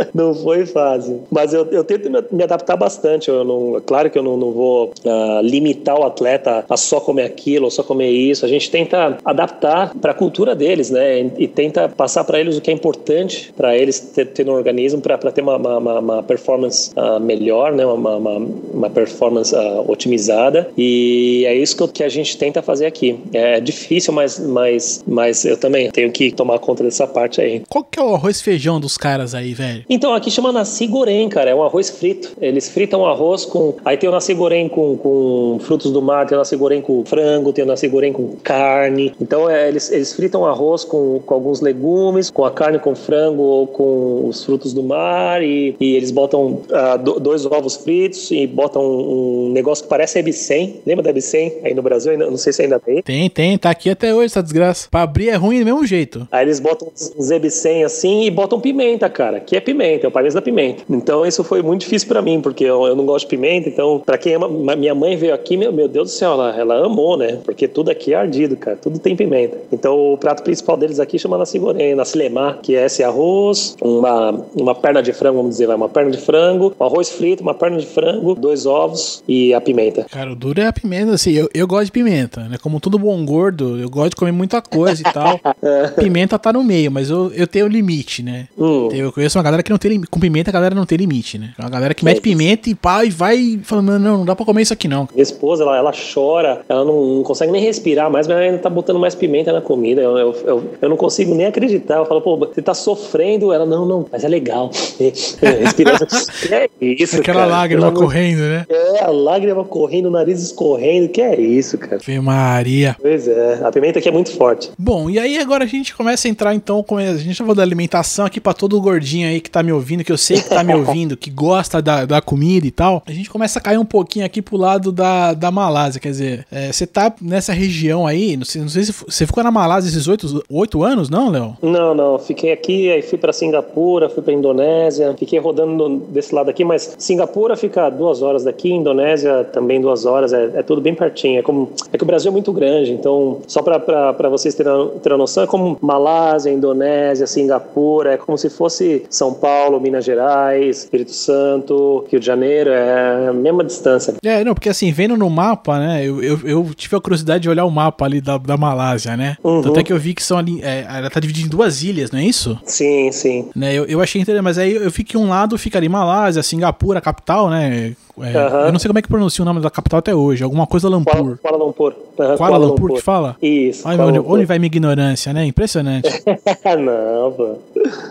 [0.13, 1.23] não foi fácil.
[1.31, 3.29] Mas eu, eu tento me adaptar bastante.
[3.29, 7.23] Eu não, claro que eu não, não vou uh, limitar o atleta a só comer
[7.23, 8.45] aquilo ou só comer isso.
[8.45, 11.21] A gente tenta adaptar para a cultura deles, né?
[11.21, 14.53] E, e tenta passar para eles o que é importante para eles ter, ter no
[14.53, 17.85] organismo para ter uma, uma, uma performance uh, melhor, né?
[17.85, 18.37] Uma, uma,
[18.73, 20.69] uma performance uh, otimizada.
[20.77, 23.19] E é isso que, eu, que a gente tenta fazer aqui.
[23.33, 27.61] É difícil, mas, mas, mas eu também tenho que tomar conta dessa parte aí.
[27.69, 29.83] Qual que é o arroz feijão dos caras aí, velho?
[30.13, 31.49] Aqui chama nasi goreng, cara.
[31.49, 32.31] É um arroz frito.
[32.41, 33.75] Eles fritam arroz com...
[33.85, 37.03] Aí tem o nasi goreng com, com frutos do mar, tem o nasi goreng com
[37.05, 39.13] frango, tem o nasi goreng com carne.
[39.21, 43.43] Então, é, eles, eles fritam arroz com, com alguns legumes, com a carne com frango
[43.43, 48.47] ou com os frutos do mar e, e eles botam uh, dois ovos fritos e
[48.47, 50.81] botam um, um negócio que parece Ebicem.
[50.85, 52.17] Lembra da Ebicem aí no Brasil?
[52.17, 53.01] Não sei se ainda tem.
[53.01, 53.57] Tem, tem.
[53.57, 54.87] Tá aqui até hoje essa desgraça.
[54.89, 56.27] Pra abrir é ruim do mesmo jeito.
[56.31, 59.39] Aí eles botam uns Ebicem assim e botam pimenta, cara.
[59.39, 60.83] Que é pimenta, é o país da pimenta.
[60.89, 63.69] Então isso foi muito difícil para mim, porque eu, eu, não gosto de pimenta.
[63.69, 66.85] Então, para quem ama, minha mãe veio aqui, meu, meu Deus do céu, ela, ela
[66.85, 67.39] amou, né?
[67.43, 68.77] Porque tudo aqui é ardido, cara.
[68.77, 69.57] Tudo tem pimenta.
[69.71, 74.75] Então o prato principal deles aqui chama nasi lemak, que é esse arroz, uma, uma
[74.75, 77.77] perna de frango, vamos dizer, vai, uma perna de frango, um arroz frito, uma perna
[77.77, 80.05] de frango, dois ovos e a pimenta.
[80.09, 82.57] Cara, o duro é a pimenta, assim, eu, eu gosto de pimenta, né?
[82.61, 85.39] Como todo bom gordo, eu gosto de comer muita coisa e tal.
[85.97, 88.47] pimenta tá no meio, mas eu, eu tenho limite, né?
[88.57, 88.89] Hum.
[88.91, 91.53] Eu conheço uma galera que não tem com pimenta, a galera não tem limite, né?
[91.57, 94.45] É uma galera que mete pimenta e pá, e vai falando, não, não dá pra
[94.45, 95.07] comer isso aqui não.
[95.13, 98.59] Minha esposa, ela, ela chora, ela não, não consegue nem respirar mais, mas ela ainda
[98.59, 100.01] tá botando mais pimenta na comida.
[100.01, 101.97] Eu, eu, eu, eu não consigo nem acreditar.
[101.97, 103.53] Eu falo, pô, você tá sofrendo?
[103.53, 104.69] Ela, não, não, mas é legal.
[104.99, 106.05] Respirando.
[106.07, 107.51] que é isso, Aquela cara?
[107.51, 108.65] lágrima correndo, né?
[108.69, 111.09] É, a lágrima correndo, o nariz escorrendo.
[111.09, 111.95] Que é isso, cara?
[111.95, 112.95] Ave Maria.
[112.99, 114.71] Pois é, a pimenta aqui é muito forte.
[114.77, 117.55] Bom, e aí agora a gente começa a entrar então, com a gente já vou
[117.55, 120.17] da alimentação aqui pra todo o gordinho aí que tá me me ouvindo, que eu
[120.17, 123.59] sei que tá me ouvindo, que gosta da, da comida e tal, a gente começa
[123.59, 126.01] a cair um pouquinho aqui pro lado da, da Malásia.
[126.01, 129.43] Quer dizer, é, você tá nessa região aí, não sei, não sei se você ficou
[129.43, 131.57] na Malásia esses oito, oito anos, não, Léo?
[131.61, 132.19] Não, não.
[132.19, 136.95] Fiquei aqui, aí fui para Singapura, fui para Indonésia, fiquei rodando desse lado aqui, mas
[136.97, 141.39] Singapura fica duas horas daqui, Indonésia também duas horas, é, é tudo bem pertinho.
[141.39, 145.17] É, como, é que o Brasil é muito grande, então, só para vocês terem, terem
[145.17, 151.11] noção, é como Malásia, Indonésia, Singapura, é como se fosse São Paulo, Minas Gerais, Espírito
[151.11, 154.15] Santo, Rio de Janeiro, é a mesma distância.
[154.23, 157.49] É, não, porque assim, vendo no mapa, né, eu, eu, eu tive a curiosidade de
[157.49, 159.35] olhar o mapa ali da, da Malásia, né?
[159.43, 159.61] Uhum.
[159.61, 162.11] Tanto é que eu vi que são ali, é, ela tá dividida em duas ilhas,
[162.11, 162.59] não é isso?
[162.65, 163.49] Sim, sim.
[163.55, 166.43] Né, eu, eu achei interessante, mas aí eu vi que um lado fica ali Malásia,
[166.43, 167.95] Singapura, capital, né?
[168.23, 168.59] É, uhum.
[168.65, 170.43] Eu não sei como é que pronuncia o nome da capital até hoje.
[170.43, 171.37] Alguma coisa Lampur.
[171.37, 171.93] Kuala, Lumpur.
[172.17, 173.35] Uhum, Kuala, Lumpur, que fala?
[173.41, 173.87] Isso.
[173.87, 175.45] Ai, onde, onde vai minha ignorância, né?
[175.45, 176.09] Impressionante.
[176.79, 177.57] não, pô.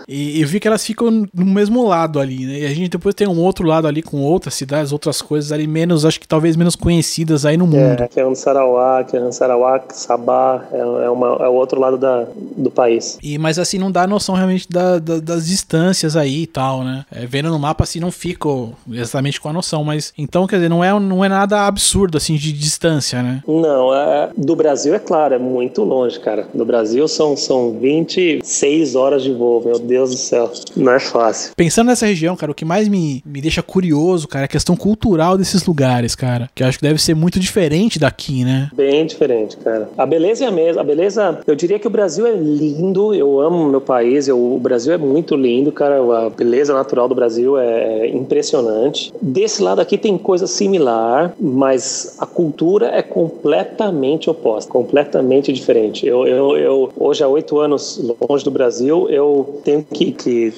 [0.07, 2.59] E eu vi que elas ficam no mesmo lado ali, né?
[2.59, 5.67] E a gente depois tem um outro lado ali com outras cidades, outras coisas ali
[5.67, 8.03] menos, acho que talvez menos conhecidas aí no mundo.
[8.03, 11.53] É, que é um Sarawak, que é um Sarawak, Sabah, é, é, uma, é o
[11.53, 12.25] outro lado da,
[12.57, 13.17] do país.
[13.21, 17.05] E, mas assim, não dá noção realmente da, da, das distâncias aí e tal, né?
[17.11, 20.69] É, vendo no mapa assim, não fico exatamente com a noção, mas então, quer dizer,
[20.69, 23.43] não é, não é nada absurdo assim de distância, né?
[23.47, 26.47] Não, é, do Brasil é claro, é muito longe, cara.
[26.53, 30.51] Do Brasil são, são 26 horas de voo, meu Deus do céu.
[30.75, 31.53] Não é fácil.
[31.55, 34.75] Pensando nessa região, cara, o que mais me, me deixa curioso, cara, é a questão
[34.75, 36.49] cultural desses lugares, cara.
[36.53, 38.69] Que eu acho que deve ser muito diferente daqui, né?
[38.73, 39.89] Bem diferente, cara.
[39.97, 40.81] A beleza é a mesma.
[40.81, 43.13] A beleza, eu diria que o Brasil é lindo.
[43.13, 44.27] Eu amo meu país.
[44.27, 45.99] Eu, o Brasil é muito lindo, cara.
[46.25, 49.13] A beleza natural do Brasil é, é impressionante.
[49.21, 56.05] Desse lado aqui tem coisa similar, mas a cultura é completamente oposta, completamente diferente.
[56.05, 57.99] Eu, eu, eu hoje há oito anos
[58.29, 60.53] longe do Brasil, eu tenho que, que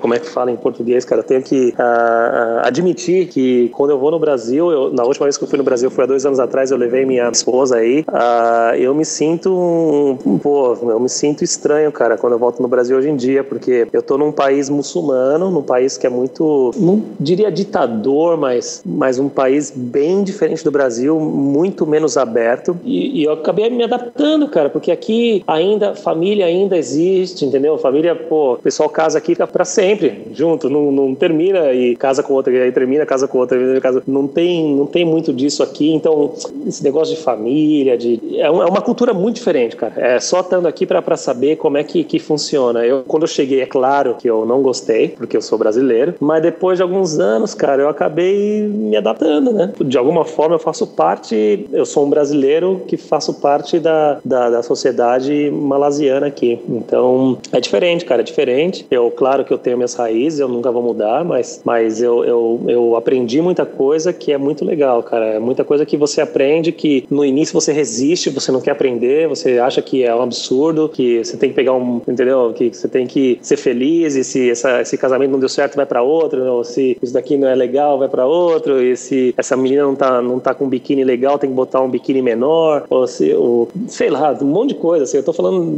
[0.00, 3.98] como é que fala em português, cara, eu tenho que uh, admitir que quando eu
[3.98, 6.26] vou no Brasil, eu, na última vez que eu fui no Brasil foi há dois
[6.26, 11.08] anos atrás, eu levei minha esposa aí, uh, eu me sinto um, pô, eu me
[11.08, 14.32] sinto estranho, cara, quando eu volto no Brasil hoje em dia, porque eu tô num
[14.32, 20.22] país muçulmano, num país que é muito, não diria ditador, mas, mas um país bem
[20.22, 25.42] diferente do Brasil, muito menos aberto, e, e eu acabei me adaptando, cara, porque aqui
[25.46, 27.78] ainda, família ainda existe, entendeu?
[27.78, 32.34] Família, pô, o pessoal casa aqui para sempre, junto, não, não termina e casa com
[32.34, 34.02] outra, e aí termina, casa com outra, casa.
[34.06, 36.32] Não tem, não tem muito disso aqui, então
[36.66, 39.94] esse negócio de família, de é uma cultura muito diferente, cara.
[39.96, 42.84] É só estando aqui para saber como é que, que funciona.
[42.84, 46.42] Eu quando eu cheguei, é claro que eu não gostei, porque eu sou brasileiro, mas
[46.42, 49.72] depois de alguns anos, cara, eu acabei me adaptando, né?
[49.84, 54.50] De alguma forma eu faço parte, eu sou um brasileiro que faço parte da, da,
[54.50, 56.58] da sociedade malasiana aqui.
[56.68, 58.86] Então é diferente, cara, é diferente.
[58.90, 62.60] Eu, claro que eu tenho minhas raízes, eu nunca vou mudar, mas, mas eu, eu,
[62.66, 65.26] eu aprendi muita coisa que é muito legal, cara.
[65.26, 69.28] É muita coisa que você aprende que no início você resiste, você não quer aprender,
[69.28, 72.52] você acha que é um absurdo, que você tem que pegar um, entendeu?
[72.54, 75.86] Que você tem que ser feliz e se essa, esse casamento não deu certo, vai
[75.86, 78.35] para outro, ou se isso daqui não é legal, vai para outro,
[78.82, 81.80] e se essa menina não tá, não tá com um biquíni legal, tem que botar
[81.80, 85.04] um biquíni menor, ou se, ou, sei lá, um monte de coisa.
[85.04, 85.76] Assim, eu tô falando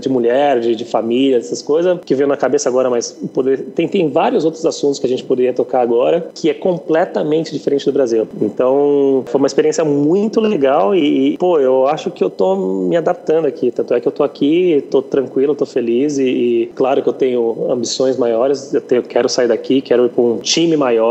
[0.00, 3.88] de, mulher, de, de família, essas coisas que veio na cabeça agora, mas poder, tem,
[3.88, 7.92] tem vários outros assuntos que a gente poderia tocar agora que é completamente diferente do
[7.92, 8.26] Brasil.
[8.40, 13.46] Então, foi uma experiência muito legal e, pô, eu acho que eu tô me adaptando
[13.46, 13.70] aqui.
[13.70, 17.12] Tanto é que eu tô aqui, tô tranquilo, tô feliz e, e claro que eu
[17.12, 21.09] tenho ambições maiores, eu tenho, quero sair daqui, quero ir para um time maior,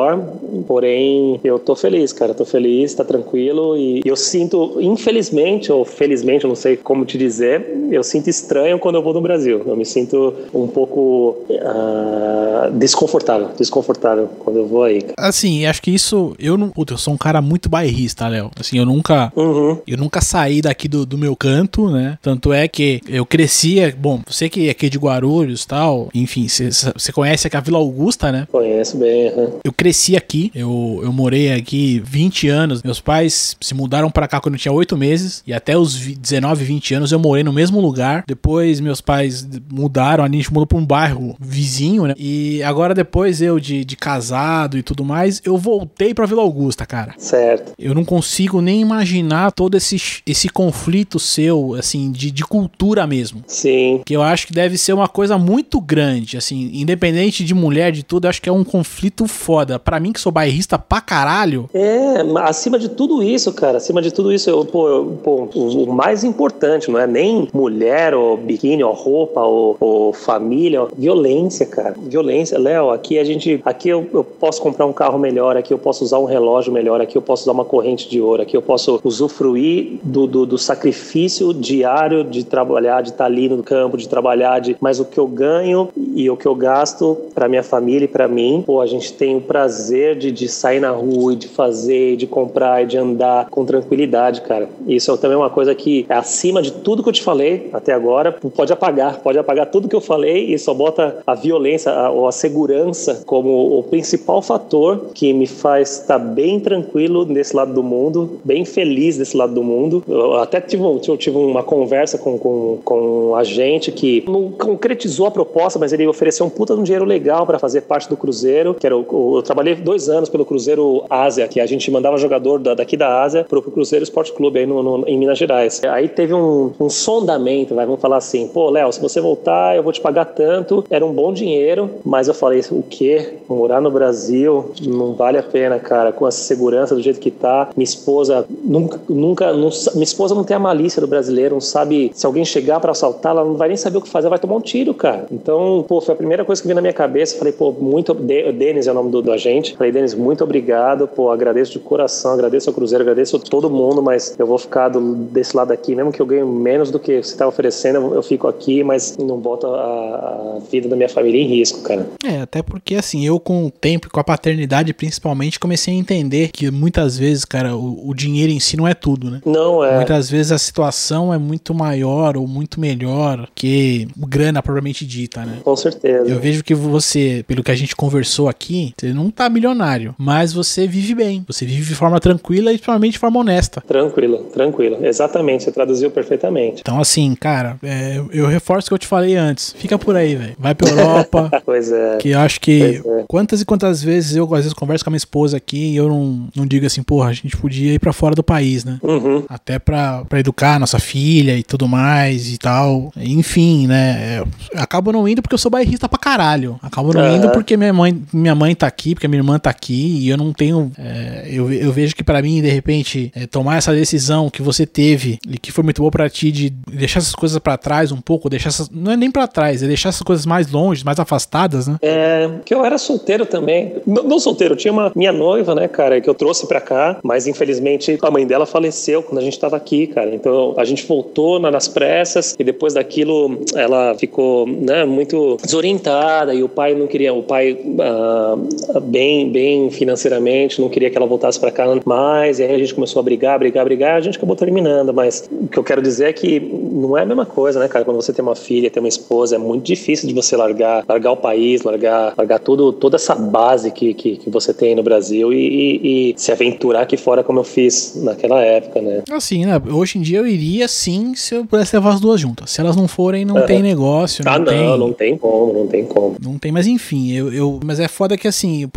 [0.68, 6.44] porém eu tô feliz, cara, tô feliz, tá tranquilo e eu sinto, infelizmente ou felizmente,
[6.44, 9.62] eu não sei como te dizer, eu sinto estranho quando eu vou no Brasil.
[9.66, 15.02] Eu me sinto um pouco uh, desconfortável, desconfortável quando eu vou aí.
[15.18, 18.52] Assim, acho que isso, eu não, puta, eu sou um cara muito bairrista, Léo.
[18.60, 19.78] Assim, eu nunca, uhum.
[19.88, 22.18] eu nunca saí daqui do, do meu canto, né?
[22.22, 27.12] Tanto é que eu crescia, bom, você que é aqui de Guarulhos, tal, enfim, você
[27.12, 28.48] conhece aqui a Vila Augusta, né?
[28.52, 29.32] Conheço bem.
[29.34, 29.60] Uhum.
[29.64, 32.84] Eu cresci aqui, eu, eu morei aqui 20 anos.
[32.84, 36.64] Meus pais se mudaram para cá quando eu tinha 8 meses e até os 19,
[36.64, 38.24] 20 anos eu morei no mesmo lugar.
[38.28, 42.14] Depois meus pais mudaram, a gente mudou para um bairro vizinho, né?
[42.18, 46.86] E agora depois eu de, de casado e tudo mais, eu voltei para Vila Augusta,
[46.86, 47.14] cara.
[47.18, 47.74] Certo.
[47.78, 53.44] Eu não consigo nem imaginar todo esse, esse conflito seu, assim, de, de cultura mesmo.
[53.48, 54.02] Sim.
[54.06, 58.04] Que eu acho que deve ser uma coisa muito grande, assim, independente de mulher, de
[58.04, 61.70] tudo, eu acho que é um conflito foda para mim que sou bairrista pra caralho.
[61.74, 65.94] É, acima de tudo isso, cara, acima de tudo isso, eu, pô, eu, pô o,
[65.94, 71.66] mais importante não é nem mulher, ou biquíni, ou roupa, ou, ou família, ou violência,
[71.66, 71.96] cara.
[71.98, 75.78] Violência, Léo, aqui a gente, aqui eu, eu posso comprar um carro melhor, aqui eu
[75.78, 78.62] posso usar um relógio melhor, aqui eu posso usar uma corrente de ouro, aqui eu
[78.62, 84.08] posso usufruir do, do, do sacrifício diário de trabalhar, de estar ali no campo, de
[84.08, 88.06] trabalhar, de, mas o que eu ganho e o que eu gasto para minha família
[88.06, 91.48] e para mim, pô, a gente tem o prazer de, de sair na rua de
[91.48, 94.70] fazer, de comprar e de andar com tranquilidade, cara.
[94.88, 97.94] Isso é também uma coisa que é acima de tudo que eu te falei até
[97.94, 102.26] agora, pode apagar, pode apagar tudo que eu falei e só bota a violência ou
[102.26, 107.74] a, a segurança como o principal fator que me faz estar bem tranquilo desse lado
[107.74, 110.04] do mundo, bem feliz desse lado do mundo.
[110.08, 115.28] Eu até tive, eu tive uma conversa com, com, com a gente que não concretizou
[115.28, 118.18] a proposta, mas ele ofereceu um puta de um dinheiro legal para fazer parte do
[118.18, 121.92] Cruzeiro, que era o, o, eu trabalhei dois anos pelo Cruzeiro Ásia, que a gente
[121.92, 125.38] mandava jogador da, daqui da Ásia pro Cruzeiro Esporte Clube aí no, no, em Minas
[125.38, 125.82] Gerais.
[125.84, 129.84] Aí teve um, um sondamento, vai, vamos falar assim, pô, Léo, se você voltar, eu
[129.84, 130.86] vou te pagar tanto.
[130.90, 133.40] Era um bom dinheiro, mas eu falei, o quê?
[133.50, 137.70] Morar no Brasil não vale a pena, cara, com essa segurança do jeito que tá.
[137.76, 142.12] Minha esposa nunca, nunca, não, minha esposa não tem a malícia do brasileiro, não sabe
[142.14, 144.56] se alguém chegar para assaltar, ela não vai nem saber o que fazer, vai tomar
[144.56, 145.26] um tiro, cara.
[145.32, 147.38] Então, pô, foi a primeira coisa que veio na minha cabeça.
[147.38, 148.14] Falei, pô, muito.
[148.14, 149.49] Denis é o nome do, do agente.
[149.76, 154.02] Falei, Denis, muito obrigado, pô, agradeço de coração, agradeço ao Cruzeiro, agradeço a todo mundo,
[154.02, 157.22] mas eu vou ficar do, desse lado aqui, mesmo que eu ganhe menos do que
[157.22, 161.10] você está oferecendo, eu, eu, fico aqui, mas não boto a, a, vida da minha
[161.10, 162.08] família em risco, cara.
[162.24, 165.98] É, até porque assim, eu com o tempo e com a paternidade, principalmente, comecei a
[165.98, 169.42] entender que muitas vezes, cara, o, o dinheiro em si não é tudo, né?
[169.46, 169.96] Não é.
[169.96, 175.60] Muitas vezes a situação é muito maior ou muito melhor que grana propriamente dita, né?
[175.64, 176.30] Com certeza.
[176.30, 180.54] Eu vejo que você, pelo que a gente conversou aqui, você não tá milionário, mas
[180.54, 181.44] você vive bem.
[181.48, 183.82] Você vive de forma tranquila e principalmente de forma honesta.
[183.82, 185.06] Tranquilo, tranquilo.
[185.06, 186.82] Exatamente, você traduziu perfeitamente.
[186.82, 189.74] Então, assim, cara, é, eu reforço o que eu te falei antes.
[189.78, 190.56] Fica por aí, velho.
[190.58, 191.50] Vai pra Europa.
[191.66, 192.18] pois é.
[192.18, 193.24] Que eu acho que é.
[193.28, 196.10] quantas e quantas vezes eu, às vezes, converso com a minha esposa aqui e eu
[196.10, 199.00] não, não digo assim, porra, a gente podia ir pra fora do país, né?
[199.02, 199.44] Uhum.
[199.50, 203.12] Até pra, pra educar a nossa filha e tudo mais e tal.
[203.18, 204.10] Enfim, né?
[204.20, 204.44] É,
[204.76, 206.80] acabo não indo porque eu sou bairrista pra caralho.
[206.82, 207.36] Acabo não uhum.
[207.36, 210.38] indo porque minha mãe, minha mãe tá aqui, porque minha irmã tá aqui e eu
[210.38, 210.90] não tenho.
[210.98, 214.86] É, eu, eu vejo que para mim, de repente, é, tomar essa decisão que você
[214.86, 218.22] teve e que foi muito boa para ti de deixar essas coisas para trás um
[218.22, 221.20] pouco, deixar essas, não é nem para trás, é deixar essas coisas mais longe, mais
[221.20, 221.98] afastadas, né?
[222.02, 223.96] É, que eu era solteiro também.
[224.08, 227.46] Não, não solteiro, tinha uma minha noiva, né, cara, que eu trouxe para cá, mas
[227.46, 230.34] infelizmente a mãe dela faleceu quando a gente tava aqui, cara.
[230.34, 236.64] Então a gente voltou nas pressas e depois daquilo ela ficou, né, muito desorientada e
[236.64, 241.60] o pai não queria, o pai uh, bem, bem financeiramente, não queria que ela voltasse
[241.60, 244.56] para cá mais, e aí a gente começou a brigar, brigar, brigar, a gente acabou
[244.56, 247.88] terminando, mas o que eu quero dizer é que não é a mesma coisa, né,
[247.88, 248.06] cara?
[248.06, 251.32] Quando você tem uma filha, tem uma esposa, é muito difícil de você largar, largar
[251.32, 255.52] o país, largar, largar tudo, toda essa base que, que, que você tem no Brasil
[255.54, 259.24] e, e, e, se aventurar aqui fora como eu fiz naquela época, né?
[259.32, 259.82] Assim, né?
[259.92, 262.72] Hoje em dia eu iria sim se eu pudesse levar as duas juntas.
[262.72, 263.66] Se elas não forem, não uhum.
[263.66, 264.44] tem negócio.
[264.44, 264.98] Não ah, não, tem...
[264.98, 266.36] não tem como, não tem como.
[266.42, 268.90] Não tem, mas enfim, eu, eu, mas é foda que assim, eu,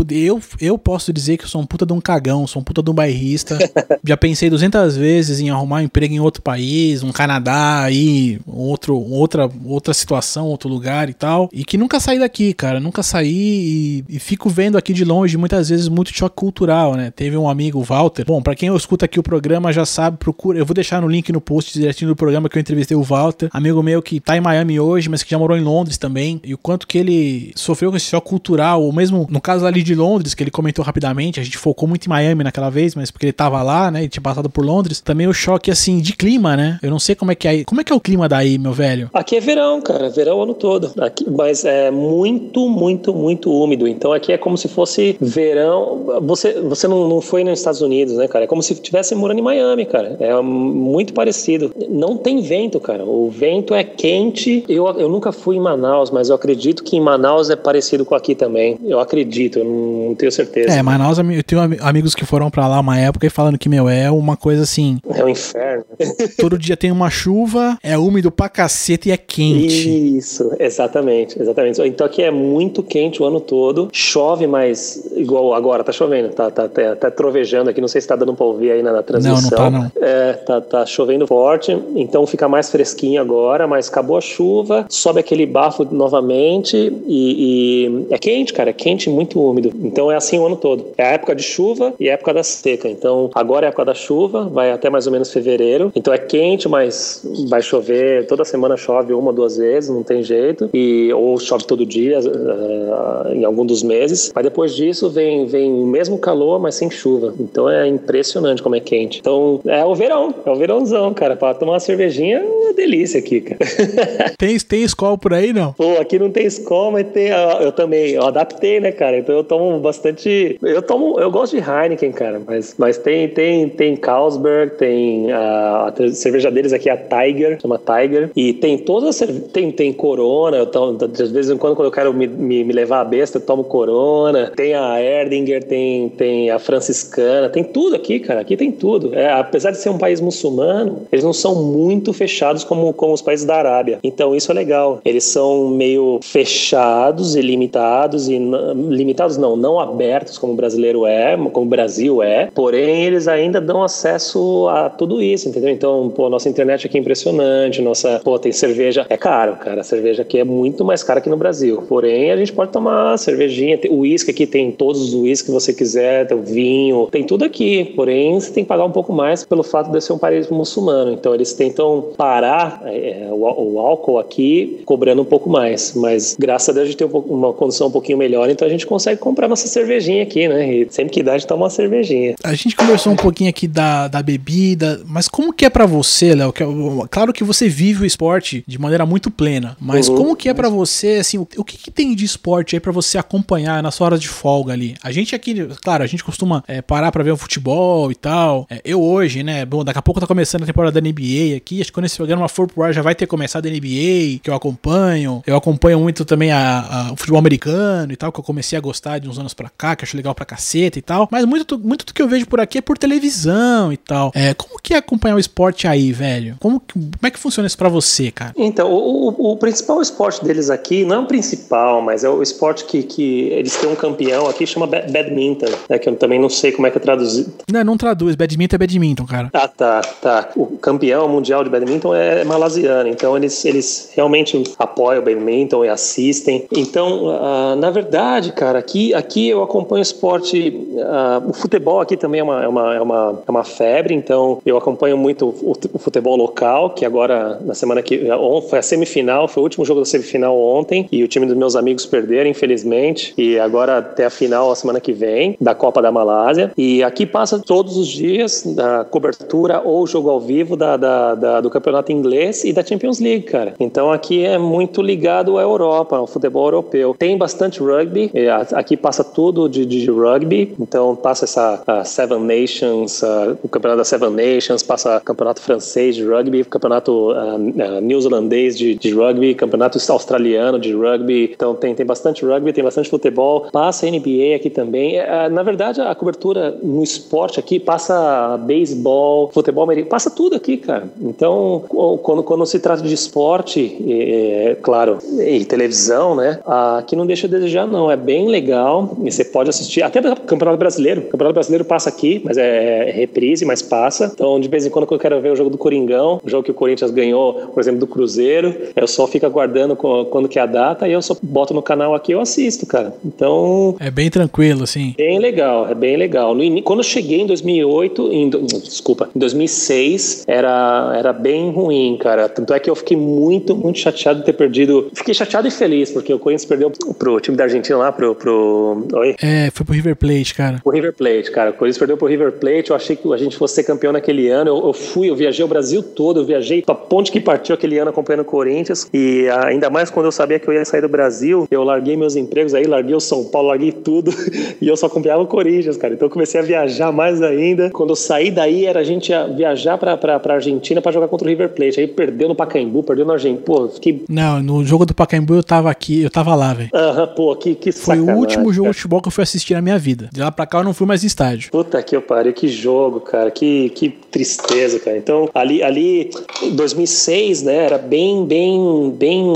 [0.61, 2.91] eu posso dizer que eu sou um puta de um cagão, sou um puta de
[2.91, 3.59] um bairrista.
[4.05, 8.97] Já pensei 200 vezes em arrumar um emprego em outro país, um Canadá, aí, outro,
[8.97, 11.49] outra, outra situação, outro lugar e tal.
[11.53, 12.81] E que nunca saí daqui, cara.
[12.81, 17.11] Nunca saí e, e fico vendo aqui de longe muitas vezes muito choque cultural, né?
[17.11, 18.25] Teve um amigo, o Walter.
[18.25, 20.59] Bom, para quem escuta aqui o programa já sabe, procura.
[20.59, 23.49] Eu vou deixar no link no post direitinho do programa que eu entrevistei o Walter,
[23.53, 26.41] amigo meu que tá em Miami hoje, mas que já morou em Londres também.
[26.45, 29.83] E o quanto que ele sofreu com esse choque cultural, ou mesmo no caso ali
[29.83, 33.11] de Londres, que ele comentou rapidamente, a gente focou muito em Miami naquela vez, mas
[33.11, 34.05] porque ele tava lá, né?
[34.05, 35.01] E tinha passado por Londres.
[35.01, 36.79] Também o choque, assim, de clima, né?
[36.83, 37.65] Eu não sei como é que é.
[37.65, 39.11] Como é que é o clima daí, meu velho?
[39.13, 40.09] Aqui é verão, cara.
[40.11, 40.93] Verão o ano todo.
[41.01, 43.87] Aqui, mas é muito, muito, muito úmido.
[43.87, 46.21] Então aqui é como se fosse verão.
[46.23, 48.45] Você, você não, não foi nos Estados Unidos, né, cara?
[48.45, 50.17] É como se estivesse morando em Miami, cara.
[50.21, 51.73] É muito parecido.
[51.89, 53.05] Não tem vento, cara.
[53.05, 54.65] O vento é quente.
[54.69, 58.15] Eu, eu nunca fui em Manaus, mas eu acredito que em Manaus é parecido com
[58.15, 58.79] aqui também.
[58.85, 59.82] Eu acredito, eu não
[60.19, 60.73] tenho certeza.
[60.73, 63.89] É, Manaus, eu tenho amigos que foram para lá uma época e falando que, meu,
[63.89, 64.99] é uma coisa assim.
[65.15, 65.85] É um inferno.
[66.39, 70.17] todo dia tem uma chuva, é úmido pra cacete e é quente.
[70.17, 71.81] Isso, exatamente, exatamente.
[71.83, 76.51] Então aqui é muito quente o ano todo, chove, mas igual agora, tá chovendo, tá,
[76.51, 79.03] tá, tá, tá trovejando aqui, não sei se tá dando pra ouvir aí na, na
[79.03, 79.59] transmissão.
[79.59, 80.07] Não, não tá não.
[80.07, 85.21] É, tá, tá chovendo forte, então fica mais fresquinho agora, mas acabou a chuva, sobe
[85.21, 89.72] aquele bafo nova, novamente e, e, é quente, cara, é quente muito úmido.
[89.81, 90.87] Então é assim o ano todo.
[90.97, 92.89] É a época de chuva e a época da seca.
[92.89, 95.93] Então agora é a época da chuva, vai até mais ou menos fevereiro.
[95.95, 100.69] Então é quente, mas vai chover, toda semana chove uma, duas vezes, não tem jeito.
[100.73, 104.33] E, ou chove todo dia, uh, em algum dos meses.
[104.35, 107.35] Mas depois disso vem, vem o mesmo calor, mas sem chuva.
[107.39, 109.21] Então é impressionante como é quente.
[109.21, 111.37] Então é o verão, é o verãozão, cara.
[111.37, 113.59] Pra tomar uma cervejinha é uma delícia aqui, cara.
[114.39, 115.73] tem, tem escola por aí, não?
[115.73, 117.29] Pô, aqui não tem escola, mas tem.
[117.61, 119.19] Eu também, eu adaptei, né, cara?
[119.19, 120.59] Então eu tomo bastante.
[120.63, 121.19] Eu tomo.
[121.19, 126.51] Eu gosto de Heineken, cara, mas, mas tem, tem, tem Carlsberg, tem a, a cerveja
[126.51, 128.31] deles aqui, a Tiger, chama Tiger.
[128.35, 129.29] E tem todas as.
[129.53, 132.73] Tem, tem Corona, eu tomo, de vez em quando, quando eu quero me, me, me
[132.73, 134.53] levar a besta, eu tomo Corona.
[134.55, 138.41] Tem a Erdinger, tem, tem a Franciscana, tem tudo aqui, cara.
[138.41, 139.15] Aqui tem tudo.
[139.15, 143.23] É, apesar de ser um país muçulmano, eles não são muito fechados como, como os
[143.23, 143.99] países da Arábia.
[144.03, 145.01] Então isso é legal.
[145.05, 151.37] Eles são meio fechados e limitados e limitados não, não abertos como o brasileiro é,
[151.53, 152.49] como o Brasil é.
[152.55, 155.71] Porém, eles ainda dão acesso a tudo isso, entendeu?
[155.71, 159.81] Então, pô, nossa internet aqui é impressionante, nossa, pô, tem cerveja, é caro, cara.
[159.81, 161.83] A cerveja aqui é muito mais cara que no Brasil.
[161.89, 165.73] Porém, a gente pode tomar cervejinha, o uísque aqui tem todos os uísques que você
[165.73, 167.93] quiser, tem o vinho, tem tudo aqui.
[167.97, 171.13] Porém, você tem que pagar um pouco mais pelo fato de ser um país muçulmano.
[171.13, 175.95] Então, eles tentam parar é, o, o álcool aqui cobrando um pouco mais.
[175.95, 178.87] Mas graças a Deus a gente tem uma condição um pouquinho melhor, então a gente
[178.87, 180.75] consegue nossa cervejinha aqui, né?
[180.75, 182.35] E sempre que dá, a gente toma uma cervejinha.
[182.43, 186.35] A gente conversou um pouquinho aqui da, da bebida, mas como que é para você,
[186.35, 186.53] Léo?
[186.57, 190.17] É claro que você vive o esporte de maneira muito plena, mas uhum.
[190.17, 192.93] como que é para você, assim, o, o que, que, tem de esporte aí para
[192.93, 194.95] você acompanhar nas horas de folga ali?
[195.03, 198.67] A gente aqui, claro, a gente costuma é, parar para ver o futebol e tal.
[198.71, 199.65] É, eu hoje, né?
[199.65, 201.81] Bom, daqui a pouco tá começando a temporada da NBA aqui.
[201.81, 204.49] Acho que quando esse programa for pro ar já vai ter começado a NBA, que
[204.49, 205.43] eu acompanho.
[205.47, 208.81] Eu acompanho muito também a, a, o futebol americano e tal, que eu comecei a
[208.81, 211.29] gostar de uns anos pra cá, que eu acho legal pra caceta e tal.
[211.31, 214.33] Mas muito, muito do que eu vejo por aqui é por televisão e tal.
[214.35, 216.57] É, como que é acompanhar o esporte aí, velho?
[216.61, 218.53] Como, como é que funciona isso pra você, cara?
[218.57, 222.43] Então, o, o, o principal esporte deles aqui, não é o principal, mas é o
[222.43, 226.49] esporte que, que eles têm um campeão aqui, chama badminton, né, que eu também não
[226.49, 227.53] sei como é que é traduzido.
[227.71, 228.35] Não, não traduz.
[228.35, 229.51] Badminton é badminton, cara.
[229.53, 230.51] Ah, tá, tá.
[230.57, 235.89] O campeão mundial de badminton é malasiano, então eles, eles realmente apoiam o badminton e
[235.89, 236.67] assistem.
[236.73, 240.69] Então, uh, na verdade, cara, aqui, aqui eu acompanho esporte.
[240.69, 244.61] Uh, o futebol aqui também é uma, é, uma, é, uma, é uma febre, então
[244.65, 248.23] eu acompanho muito o, o futebol local, que agora, na semana que.
[248.69, 251.77] Foi a semifinal, foi o último jogo da semifinal ontem, e o time dos meus
[251.77, 253.35] amigos perderam, infelizmente.
[253.37, 256.73] E agora até a final a semana que vem, da Copa da Malásia.
[256.77, 261.61] E aqui passa todos os dias da cobertura ou jogo ao vivo da, da, da,
[261.61, 263.75] do campeonato inglês e da Champions League, cara.
[263.79, 267.15] Então aqui é muito ligado à Europa, ao futebol europeu.
[267.19, 268.31] Tem bastante rugby,
[268.73, 274.05] aqui passa tudo de, de rugby, então passa essa Seven Nations, uh, o campeonato da
[274.05, 277.59] Seven Nations, passa campeonato francês de rugby, campeonato uh,
[278.01, 281.51] neozelandês de, de rugby, campeonato australiano de rugby.
[281.55, 285.19] Então tem, tem bastante rugby, tem bastante futebol, passa NBA aqui também.
[285.19, 290.77] Uh, na verdade, a cobertura no esporte aqui passa beisebol, futebol americano, passa tudo aqui,
[290.77, 291.09] cara.
[291.21, 291.83] Então,
[292.23, 296.61] quando, quando se trata de esporte, é, é, claro, e televisão, né?
[296.65, 298.11] Aqui não deixa a desejar, não.
[298.11, 298.92] É bem legal
[299.25, 300.03] e você pode assistir.
[300.03, 301.23] Até o Campeonato Brasileiro.
[301.23, 304.31] O Campeonato Brasileiro passa aqui, mas é, é reprise, mas passa.
[304.33, 306.63] Então, de vez em quando, quando eu quero ver o jogo do Coringão, o jogo
[306.63, 310.63] que o Corinthians ganhou, por exemplo, do Cruzeiro, eu só fico aguardando quando que é
[310.63, 313.15] a data e eu só boto no canal aqui e eu assisto, cara.
[313.25, 313.97] Então.
[314.01, 315.15] É bem tranquilo, assim.
[315.17, 316.55] Bem legal, é bem legal.
[316.55, 322.49] No, quando eu cheguei em 2008, em, desculpa, em 2006, era, era bem ruim, cara.
[322.49, 325.11] Tanto é que eu fiquei muito, muito chateado de ter perdido.
[325.15, 328.35] Fiquei chateado e feliz, porque o Corinthians perdeu pro time da Argentina lá, pro.
[328.35, 328.82] pro...
[329.13, 329.37] Oi?
[329.43, 330.81] É, foi pro River Plate, cara.
[330.85, 331.71] O River Plate, cara.
[331.71, 332.91] O Corinthians perdeu pro River Plate.
[332.91, 334.71] Eu achei que a gente fosse ser campeão naquele ano.
[334.71, 337.99] Eu, eu fui, eu viajei o Brasil todo, eu viajei pra ponte que partiu aquele
[337.99, 339.09] ano acompanhando o Corinthians.
[339.13, 342.37] E ainda mais quando eu sabia que eu ia sair do Brasil, eu larguei meus
[342.37, 344.33] empregos aí, larguei o São Paulo, larguei tudo.
[344.81, 346.15] e eu só acompanhava o Corinthians, cara.
[346.15, 347.91] Então eu comecei a viajar mais ainda.
[347.91, 351.47] Quando eu saí daí, era a gente viajar pra, pra, pra Argentina para jogar contra
[351.47, 352.01] o River Plate.
[352.01, 353.63] Aí perdeu no Pacaembu, perdeu no Argentina.
[353.65, 354.25] Pô, fiquei.
[354.29, 356.91] Não, no jogo do Pacaembu eu tava aqui, eu tava lá, velho.
[356.95, 359.83] Aham, pô, que, que Foi o último jogo de futebol que eu fui assistir na
[359.83, 360.29] minha vida.
[360.33, 361.71] De lá pra cá eu não fui mais em estádio.
[361.71, 363.51] Puta que eu pariu, que jogo, cara.
[363.51, 365.17] Que, que tristeza, cara.
[365.17, 366.31] Então, ali, ali,
[366.63, 369.53] em 2006, né, era bem, bem, bem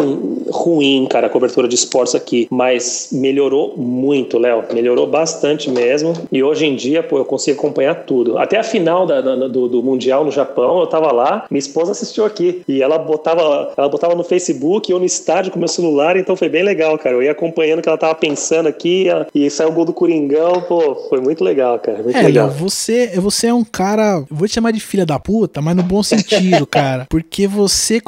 [0.51, 2.49] ruim, cara, a cobertura de esportes aqui.
[2.51, 4.65] Mas melhorou muito, Léo.
[4.73, 6.13] Melhorou bastante mesmo.
[6.33, 8.39] E hoje em dia, pô, eu consigo acompanhar tudo.
[8.39, 11.93] Até a final da, da, do, do Mundial no Japão, eu tava lá, minha esposa
[11.93, 12.63] assistiu assistiu aqui.
[12.67, 16.49] E ela botava, ela botava no Facebook, eu no estádio com meu celular, então foi
[16.49, 17.17] bem legal, cara.
[17.17, 20.63] Eu ia acompanhando o que ela tava pensando aqui e saiu o gol do Coringão,
[20.63, 22.03] pô, foi muito legal, cara.
[22.03, 22.51] Muito é, legal.
[22.51, 26.03] você, você é um cara, vou te chamar de filha da puta, mas no bom
[26.03, 27.07] sentido, cara.
[27.09, 28.01] Porque você,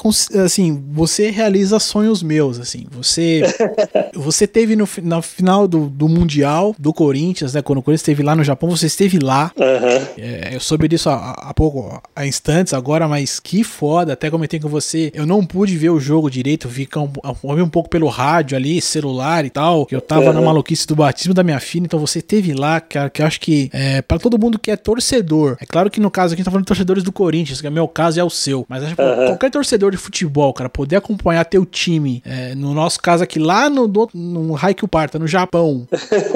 [0.44, 2.86] assim, você realiza sonhos meus, assim.
[2.92, 3.42] Você
[4.14, 4.86] você teve no,
[5.22, 7.62] final do, do Mundial do Corinthians, né?
[7.62, 9.52] Quando o Corinthians esteve lá no Japão, você esteve lá.
[9.56, 10.06] Uhum.
[10.18, 14.12] É, eu soube disso há, há pouco, há instantes agora, mas que foda.
[14.12, 17.88] Até comentei com você, eu não pude ver o jogo direito, um, um, um pouco
[17.88, 19.86] pelo rádio ali, celular e tal.
[19.90, 20.32] Eu tava uhum.
[20.32, 23.40] na maluquice do batismo da minha filha, então você teve lá, cara, que eu acho
[23.40, 26.42] que é, para todo mundo que é torcedor, é claro que no caso aqui a
[26.42, 28.82] gente tá falando de torcedores do Corinthians, que é meu caso é o seu, mas
[28.82, 29.26] acho que uhum.
[29.26, 33.68] qualquer torcedor de futebol, cara, poder acompanhar teu time, é, no nosso caso aqui lá
[33.68, 35.86] no, no, no Haikyuu Parta, no Japão,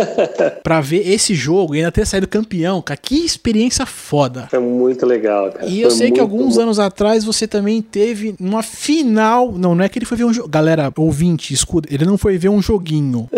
[0.63, 4.49] pra ver esse jogo e ainda ter saído campeão, cara, que experiência foda.
[4.53, 5.67] É muito legal, cara.
[5.67, 9.89] E eu sei que alguns anos atrás você também teve uma final, não, não é
[9.89, 13.29] que ele foi ver um jogo, galera, ouvinte, escuta, ele não foi ver um joguinho.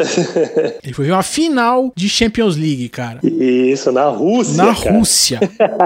[0.83, 3.21] ele foi ver uma final de Champions League, cara.
[3.23, 4.65] Isso, na Rússia.
[4.65, 4.97] Na cara.
[4.97, 5.41] Rússia.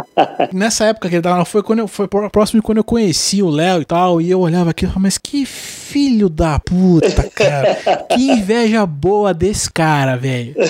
[0.53, 3.49] Nessa época que ele tava, foi quando eu, foi próximo de quando eu conheci o
[3.49, 5.47] Léo e tal, e eu olhava aqui, mas que
[5.89, 7.75] filho da puta, cara.
[8.09, 10.55] que inveja boa desse cara, velho.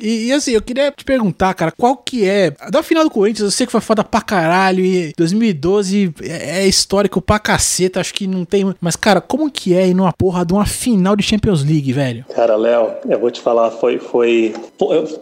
[0.00, 2.52] E, e, assim, eu queria te perguntar, cara, qual que é.
[2.70, 4.84] Da final do Corinthians, eu sei que foi foda pra caralho.
[4.84, 8.72] E 2012 é, é histórico pra caceta, acho que não tem.
[8.80, 12.24] Mas, cara, como que é ir numa porra de uma final de Champions League, velho?
[12.34, 14.54] Cara, Léo, eu vou te falar, foi, foi,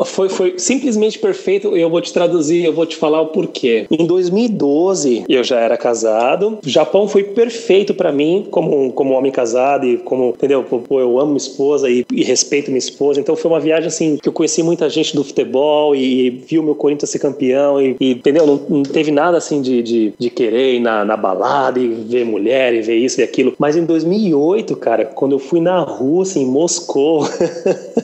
[0.05, 1.77] foi, foi simplesmente perfeito.
[1.77, 3.87] Eu vou te traduzir, eu vou te falar o porquê.
[3.91, 6.59] Em 2012, eu já era casado.
[6.65, 10.65] O Japão foi perfeito para mim, como, como homem casado e como, entendeu?
[10.65, 13.21] Pô, eu amo minha esposa e, e respeito minha esposa.
[13.21, 16.75] Então foi uma viagem assim que eu conheci muita gente do futebol e, viu meu
[16.75, 18.47] Corinthians ser campeão e, e entendeu?
[18.47, 22.25] Não, não, teve nada assim de, de, de querer ir na, na balada e ver
[22.25, 23.55] mulher e ver isso e aquilo.
[23.59, 27.29] Mas em 2008, cara, quando eu fui na Rússia, em Moscou,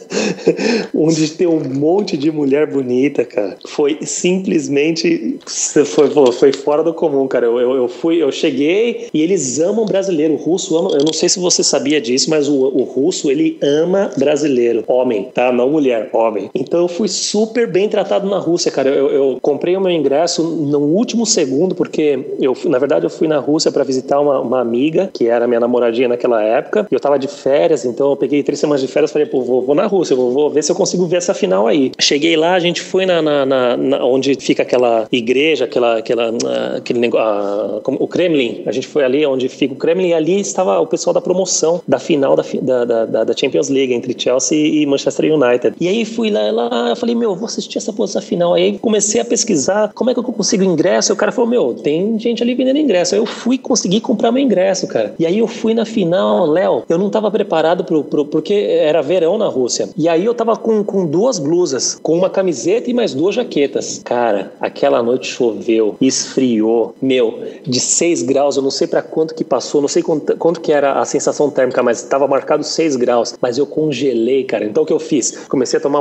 [0.95, 7.27] onde tem um monte de mulher bonita, cara, foi simplesmente foi, foi fora do comum,
[7.27, 7.47] cara.
[7.47, 10.35] Eu, eu, eu fui, eu cheguei e eles amam brasileiro.
[10.35, 10.82] O russo ama.
[10.91, 15.29] Eu não sei se você sabia disso, mas o, o russo ele ama brasileiro, homem,
[15.33, 15.53] tá?
[15.53, 16.51] Não mulher, homem.
[16.55, 18.89] Então eu fui super bem tratado na Rússia, cara.
[18.89, 23.29] Eu, eu comprei o meu ingresso no último segundo, porque eu, na verdade, eu fui
[23.29, 27.01] na Rússia para visitar uma, uma, amiga, que era minha namoradinha naquela época, e eu
[27.01, 29.87] tava de férias, então eu peguei três semanas de férias falei, pô, vou, vou, na
[29.87, 31.93] Rússia, vou, vou, ver se eu consigo ver essa final aí.
[32.01, 36.33] Cheguei lá, a gente foi na, na, na, na onde fica aquela igreja, aquela, aquela,
[36.77, 38.63] aquele negócio, o Kremlin.
[38.67, 41.81] A gente foi ali onde fica o Kremlin, e ali estava o pessoal da promoção
[41.87, 42.45] da final da,
[42.85, 45.77] da, da, da Champions League entre Chelsea e Manchester United.
[45.81, 48.55] E aí fui lá, lá eu falei, meu, vou assistir essa essa final.
[48.55, 51.13] Aí comecei a pesquisar como é que eu consigo ingresso.
[51.13, 53.15] E o cara falou, meu, tem gente ali vendendo ingresso.
[53.15, 55.15] Aí eu fui conseguir comprar meu ingresso, cara.
[55.19, 59.03] E aí eu fui na final, Léo, eu não tava preparado pro, pro, porque era
[59.03, 59.89] verão na Rússia.
[59.97, 64.01] E aí eu tava com, com duas blusas, com uma camiseta e mais duas jaquetas.
[64.05, 69.45] Cara, aquela noite choveu, esfriou, meu, de 6 graus, eu não sei para quanto que
[69.45, 73.35] passou, não sei quanto, quanto que era a sensação térmica, mas tava marcado 6 graus.
[73.41, 74.65] Mas eu congelei, cara.
[74.65, 75.47] Então o que eu fiz?
[75.49, 76.01] Comecei a tomar,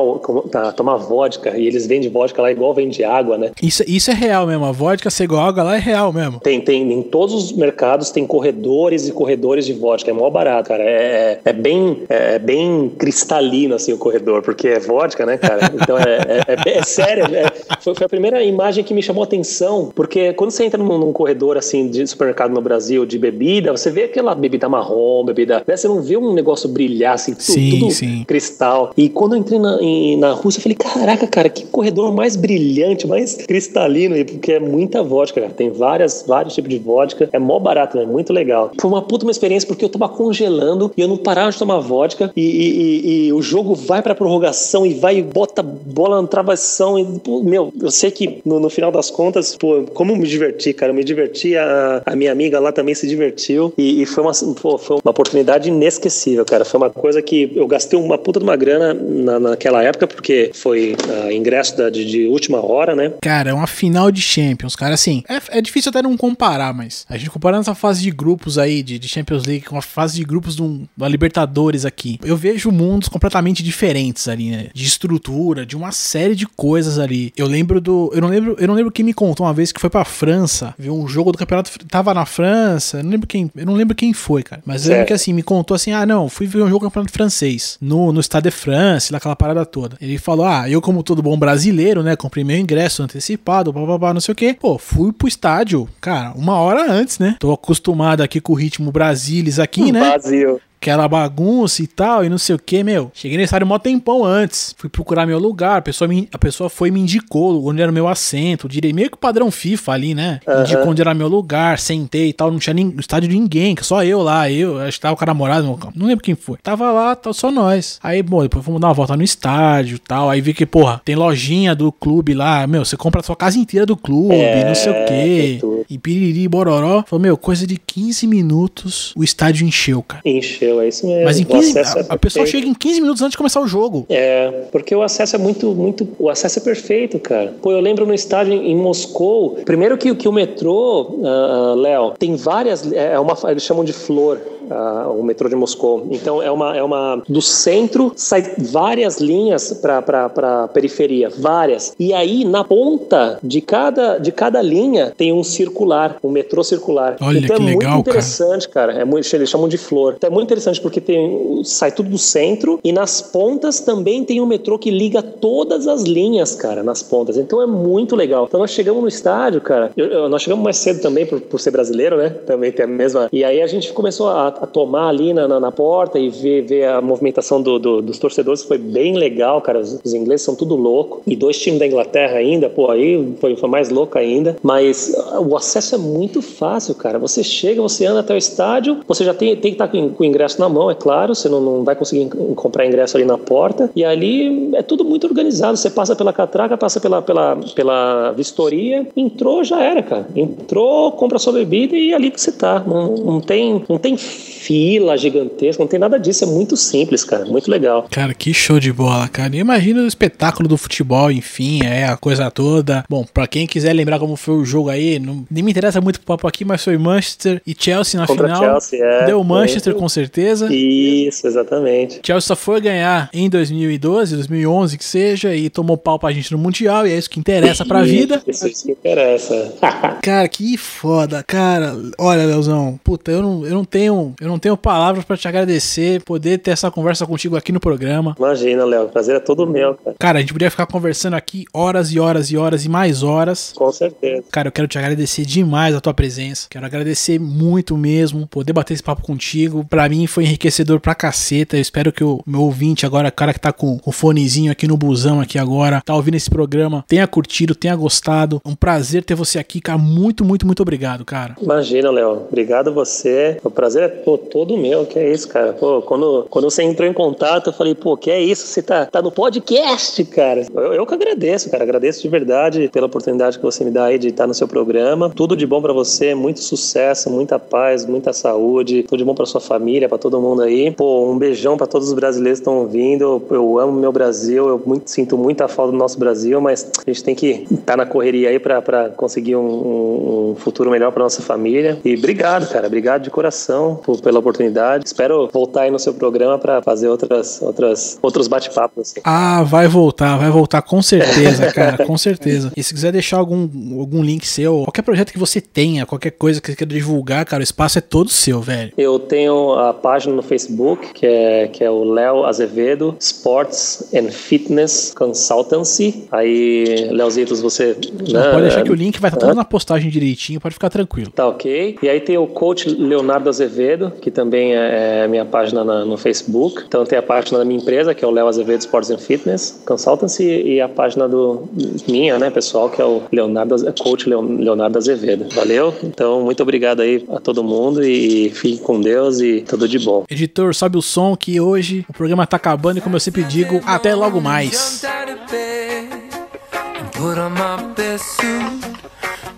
[0.53, 3.51] a tomar vodka e eles vendem vodka lá igual vende água, né?
[3.61, 4.65] Isso, isso é real mesmo.
[4.65, 6.39] A vodka ser igual água lá é real mesmo.
[6.39, 6.91] Tem, tem.
[6.91, 10.11] Em todos os mercados tem corredores e corredores de vodka.
[10.11, 10.83] É mó barato, cara.
[10.83, 15.37] É, é, é bem, é, é bem cristalino, assim, o corredor, porque é vodka, né,
[15.37, 15.71] cara?
[15.73, 17.25] Então é, é, é, é sério.
[17.35, 17.45] É,
[17.81, 20.97] foi, foi, a primeira imagem que me chamou a atenção, porque quando você entra num,
[20.97, 25.63] num, corredor, assim, de supermercado no Brasil, de bebida, você vê aquela bebida marrom, bebida.
[25.65, 25.75] Né?
[25.75, 28.23] Você não vê um negócio brilhar, assim, tudo, sim, tudo sim.
[28.25, 28.91] cristal.
[28.95, 32.35] E quando eu entrei na, em, na Rússia, eu falei, caraca, cara, que corredor mais
[32.35, 35.53] brilhante, mais cristalino, porque é muita vodka, cara.
[35.53, 37.29] Tem várias, vários tipos de vodka.
[37.31, 38.71] É mó barato, é muito legal.
[38.79, 41.79] Foi uma puta uma experiência porque eu tava congelando e eu não parava de tomar
[41.79, 46.21] vodka e, e, e, e o jogo vai pra prorrogação e vai e bota bola
[46.21, 50.11] no travessão e, pô, meu, eu sei que no, no, final das contas, pô, como
[50.11, 53.73] eu me diverti, cara, eu me diverti, a, a minha amiga lá também se divertiu
[53.77, 54.31] e, e foi, uma,
[54.61, 56.65] pô, foi uma oportunidade inesquecível, cara.
[56.65, 60.51] Foi uma coisa que eu gastei uma puta de uma grana na, naquela época porque
[60.53, 63.13] foi uh, ingresso da, de, de, última hora, né?
[63.21, 67.05] Cara, é uma final de Champions, cara, assim, é, é difícil até não comparar, mas
[67.09, 70.17] a gente comparando essa fase de grupos aí, de, de Champions League, com a fase
[70.17, 74.67] de grupos do, da Libertadores aqui, eu vejo mundos completamente diferentes ali, né?
[74.73, 77.33] De estrutura, de uma série de coisas ali.
[77.35, 78.11] Eu lembro do.
[78.13, 80.73] Eu não lembro, eu não lembro quem me contou uma vez que foi pra França,
[80.77, 81.71] viu um jogo do campeonato.
[81.87, 83.51] Tava na França, não lembro quem.
[83.55, 84.61] Eu não lembro quem foi foi, cara.
[84.65, 87.11] Mas eu lembro que assim, me contou assim: ah, não, fui ver um jogo campeonato
[87.11, 89.97] francês no, no Stade de France, naquela parada toda.
[89.99, 94.21] Ele falou: ah, eu, como todo bom brasileiro, né, comprei meu ingresso antecipado, blá, não
[94.21, 94.55] sei o quê.
[94.59, 97.35] Pô, fui pro estádio, cara, uma hora antes, né?
[97.39, 99.99] Tô acostumado aqui com o ritmo Brasilis aqui, né?
[99.99, 103.11] Brasil aquela bagunça e tal, e não sei o que, meu.
[103.13, 104.73] Cheguei no estádio mó tempão antes.
[104.75, 107.91] Fui procurar meu lugar, a pessoa, me, a pessoa foi e me indicou onde era
[107.91, 108.67] o meu assento.
[108.67, 110.39] Direi meio que o padrão FIFA ali, né?
[110.47, 110.61] Uhum.
[110.61, 112.49] Indicou onde era meu lugar, sentei e tal.
[112.49, 114.49] Não tinha nem, no estádio de ninguém, só eu lá.
[114.49, 116.57] Eu, acho que tava o cara namorado, não lembro quem foi.
[116.63, 117.99] Tava lá, tá só nós.
[118.01, 120.31] Aí, bom, depois fomos dar uma volta no estádio e tal.
[120.31, 122.65] Aí vi que, porra, tem lojinha do clube lá.
[122.65, 125.59] Meu, você compra a sua casa inteira do clube, é, não sei o que.
[125.91, 127.03] E piriri, bororó.
[127.05, 130.23] Falei, meu, coisa de 15 minutos, o estádio encheu, cara.
[130.25, 131.25] Encheu é isso mesmo.
[131.25, 133.67] Mas em 15, a, é a pessoa chega em 15 minutos antes de começar o
[133.67, 134.05] jogo.
[134.09, 136.07] É, porque o acesso é muito, muito.
[136.19, 137.53] O acesso é perfeito, cara.
[137.61, 142.35] Pô, eu lembro no estádio em, Moscou, primeiro que, que o metrô, uh, Léo, tem
[142.35, 142.91] várias.
[142.91, 144.39] É, é uma, eles chamam de flor
[144.71, 146.07] uh, o metrô de Moscou.
[146.09, 151.93] Então é uma, é uma do centro sai várias linhas para para periferia, várias.
[151.99, 157.17] E aí na ponta de cada de cada linha tem um circular, um metrô circular.
[157.21, 158.93] Olha então que é legal, muito interessante, cara.
[158.93, 159.01] cara.
[159.01, 160.15] É muito, eles chamam de flor.
[160.17, 164.39] Então é muito interessante porque tem sai tudo do centro e nas pontas também tem
[164.39, 167.37] um metrô que liga todas as linhas, cara, nas pontas.
[167.37, 168.45] Então é muito legal.
[168.47, 169.91] Então nós chegamos no estádio, cara.
[169.97, 172.29] Eu, eu, nós chegamos mais cedo também por, por ser brasileiro, né?
[172.29, 173.29] Também tem a mesma.
[173.31, 176.61] E aí a gente começou a, a tomar ali na, na, na, porta e ver,
[176.61, 179.79] ver a movimentação do, do, dos torcedores foi bem legal, cara.
[179.79, 181.21] Os, os, ingleses são tudo louco.
[181.25, 184.57] E dois times da Inglaterra ainda, pô, aí foi, foi mais louco ainda.
[184.61, 187.17] Mas o acesso é muito fácil, cara.
[187.19, 190.23] Você chega, você anda até o estádio, você já tem, tem que estar com, com
[190.23, 191.35] o ingresso na mão, é claro.
[191.35, 193.89] Você não, não vai conseguir comprar ingresso ali na porta.
[193.95, 195.77] E ali é tudo muito organizado.
[195.77, 200.27] Você passa pela catraca, passa pela, pela, pela vistoria, entrou, já era, cara.
[200.35, 202.83] Entrou, compra sua bebida e é ali que você tá.
[202.85, 207.45] Não, não tem, não tem fila gigantesca, não tem nada disso, é muito simples, cara,
[207.45, 208.07] muito legal.
[208.09, 209.55] Cara, que show de bola, cara.
[209.55, 213.03] Imagina o espetáculo do futebol, enfim, é a coisa toda.
[213.09, 216.17] Bom, para quem quiser lembrar como foi o jogo aí, não, nem me interessa muito
[216.17, 218.63] o papo aqui, mas foi Manchester e Chelsea na Contra final.
[218.63, 220.40] Chelsea, é, Deu Manchester com certeza.
[220.41, 222.19] Isso, exatamente.
[222.23, 226.57] Chelsea só foi ganhar em 2012, 2011 que seja, e tomou pau pra gente no
[226.57, 228.41] Mundial, e é isso que interessa pra vida.
[228.47, 229.73] Isso, isso que interessa.
[230.21, 231.95] cara, que foda, cara.
[232.17, 236.21] Olha, Leozão, puta, eu não, eu não tenho, eu não tenho palavras para te agradecer,
[236.23, 238.35] poder ter essa conversa contigo aqui no programa.
[238.37, 240.15] Imagina, Léo, o prazer é todo meu, cara.
[240.19, 243.73] Cara, a gente poderia ficar conversando aqui horas e horas e horas e mais horas.
[243.75, 244.43] Com certeza.
[244.51, 246.67] Cara, eu quero te agradecer demais a tua presença.
[246.69, 249.85] Quero agradecer muito mesmo, poder bater esse papo contigo.
[249.89, 251.77] Para mim foi enriquecedor pra caceta.
[251.77, 254.87] Eu espero que o meu ouvinte agora, o cara que tá com o fonezinho aqui
[254.87, 258.61] no busão aqui agora, tá ouvindo esse programa, tenha curtido, tenha gostado.
[258.65, 259.97] Um prazer ter você aqui, cara.
[259.97, 261.55] Muito, muito, muito obrigado, cara.
[261.61, 262.45] Imagina, Léo.
[262.47, 263.57] Obrigado você.
[263.63, 265.73] O prazer é todo meu, que é isso, cara.
[265.73, 268.67] Pô, quando, quando você entrou em contato, eu falei, pô, que é isso?
[268.67, 270.65] Você tá, tá no podcast, cara.
[270.73, 271.83] Eu, eu que agradeço, cara.
[271.83, 275.29] Agradeço de verdade pela oportunidade que você me dá aí de estar no seu programa.
[275.29, 279.03] Tudo de bom para você, muito sucesso, muita paz, muita saúde.
[279.03, 280.91] Tudo de bom para sua família, para todo mundo aí.
[280.91, 283.41] Pô, um beijão para todos os brasileiros que estão ouvindo.
[283.49, 287.23] Eu, amo meu Brasil, eu muito, sinto muita falta do nosso Brasil, mas a gente
[287.23, 291.41] tem que estar tá na correria aí para conseguir um, um, futuro melhor para nossa
[291.41, 291.97] família.
[292.03, 292.87] E obrigado, cara.
[292.87, 295.05] Obrigado de coração por, pela oportunidade.
[295.05, 299.11] Espero voltar aí no seu programa para fazer outras, outras, outros bate-papos.
[299.11, 299.21] Assim.
[299.23, 302.71] Ah, vai voltar, vai voltar com certeza, cara, com certeza.
[302.75, 303.61] E se quiser deixar algum,
[303.99, 307.61] algum link seu, qualquer projeto que você tenha, qualquer coisa que você queira divulgar, cara,
[307.61, 308.91] o espaço é todo seu, velho.
[308.97, 314.31] Eu tenho a página no Facebook, que é, que é o Léo Azevedo Sports and
[314.31, 316.27] Fitness Consultancy.
[316.31, 317.95] Aí, Leozitos, você.
[318.29, 321.31] Né, pode deixar que o link vai estar todo na postagem direitinho, pode ficar tranquilo.
[321.31, 321.97] Tá ok.
[322.01, 326.17] E aí tem o coach Leonardo Azevedo, que também é, é minha página na, no
[326.17, 326.83] Facebook.
[326.87, 329.81] Então tem a página da minha empresa, que é o Léo Azevedo Sports and Fitness
[329.85, 331.69] Consultancy, e a página do
[332.07, 335.45] minha, né, pessoal, que é o Leonardo, Coach Leonardo Azevedo.
[335.53, 335.93] Valeu?
[336.03, 340.25] Então, muito obrigado aí a todo mundo e fique com Deus e tudo de bom.
[340.29, 343.81] Editor, sobe o som que hoje o programa tá acabando e como eu sempre digo,
[343.85, 345.01] até logo mais.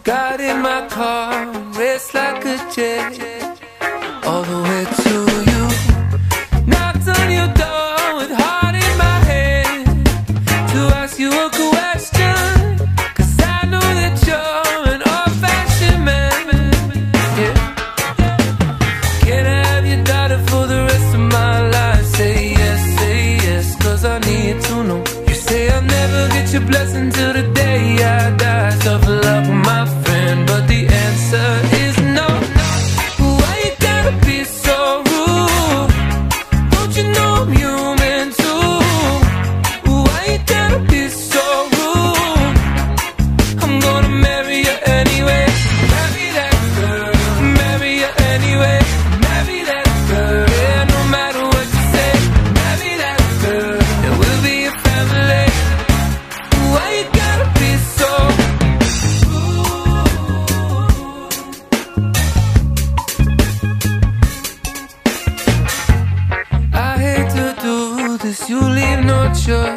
[0.05, 3.33] Got in my car, race like a jet.
[4.25, 4.72] all the way
[69.43, 69.72] sure.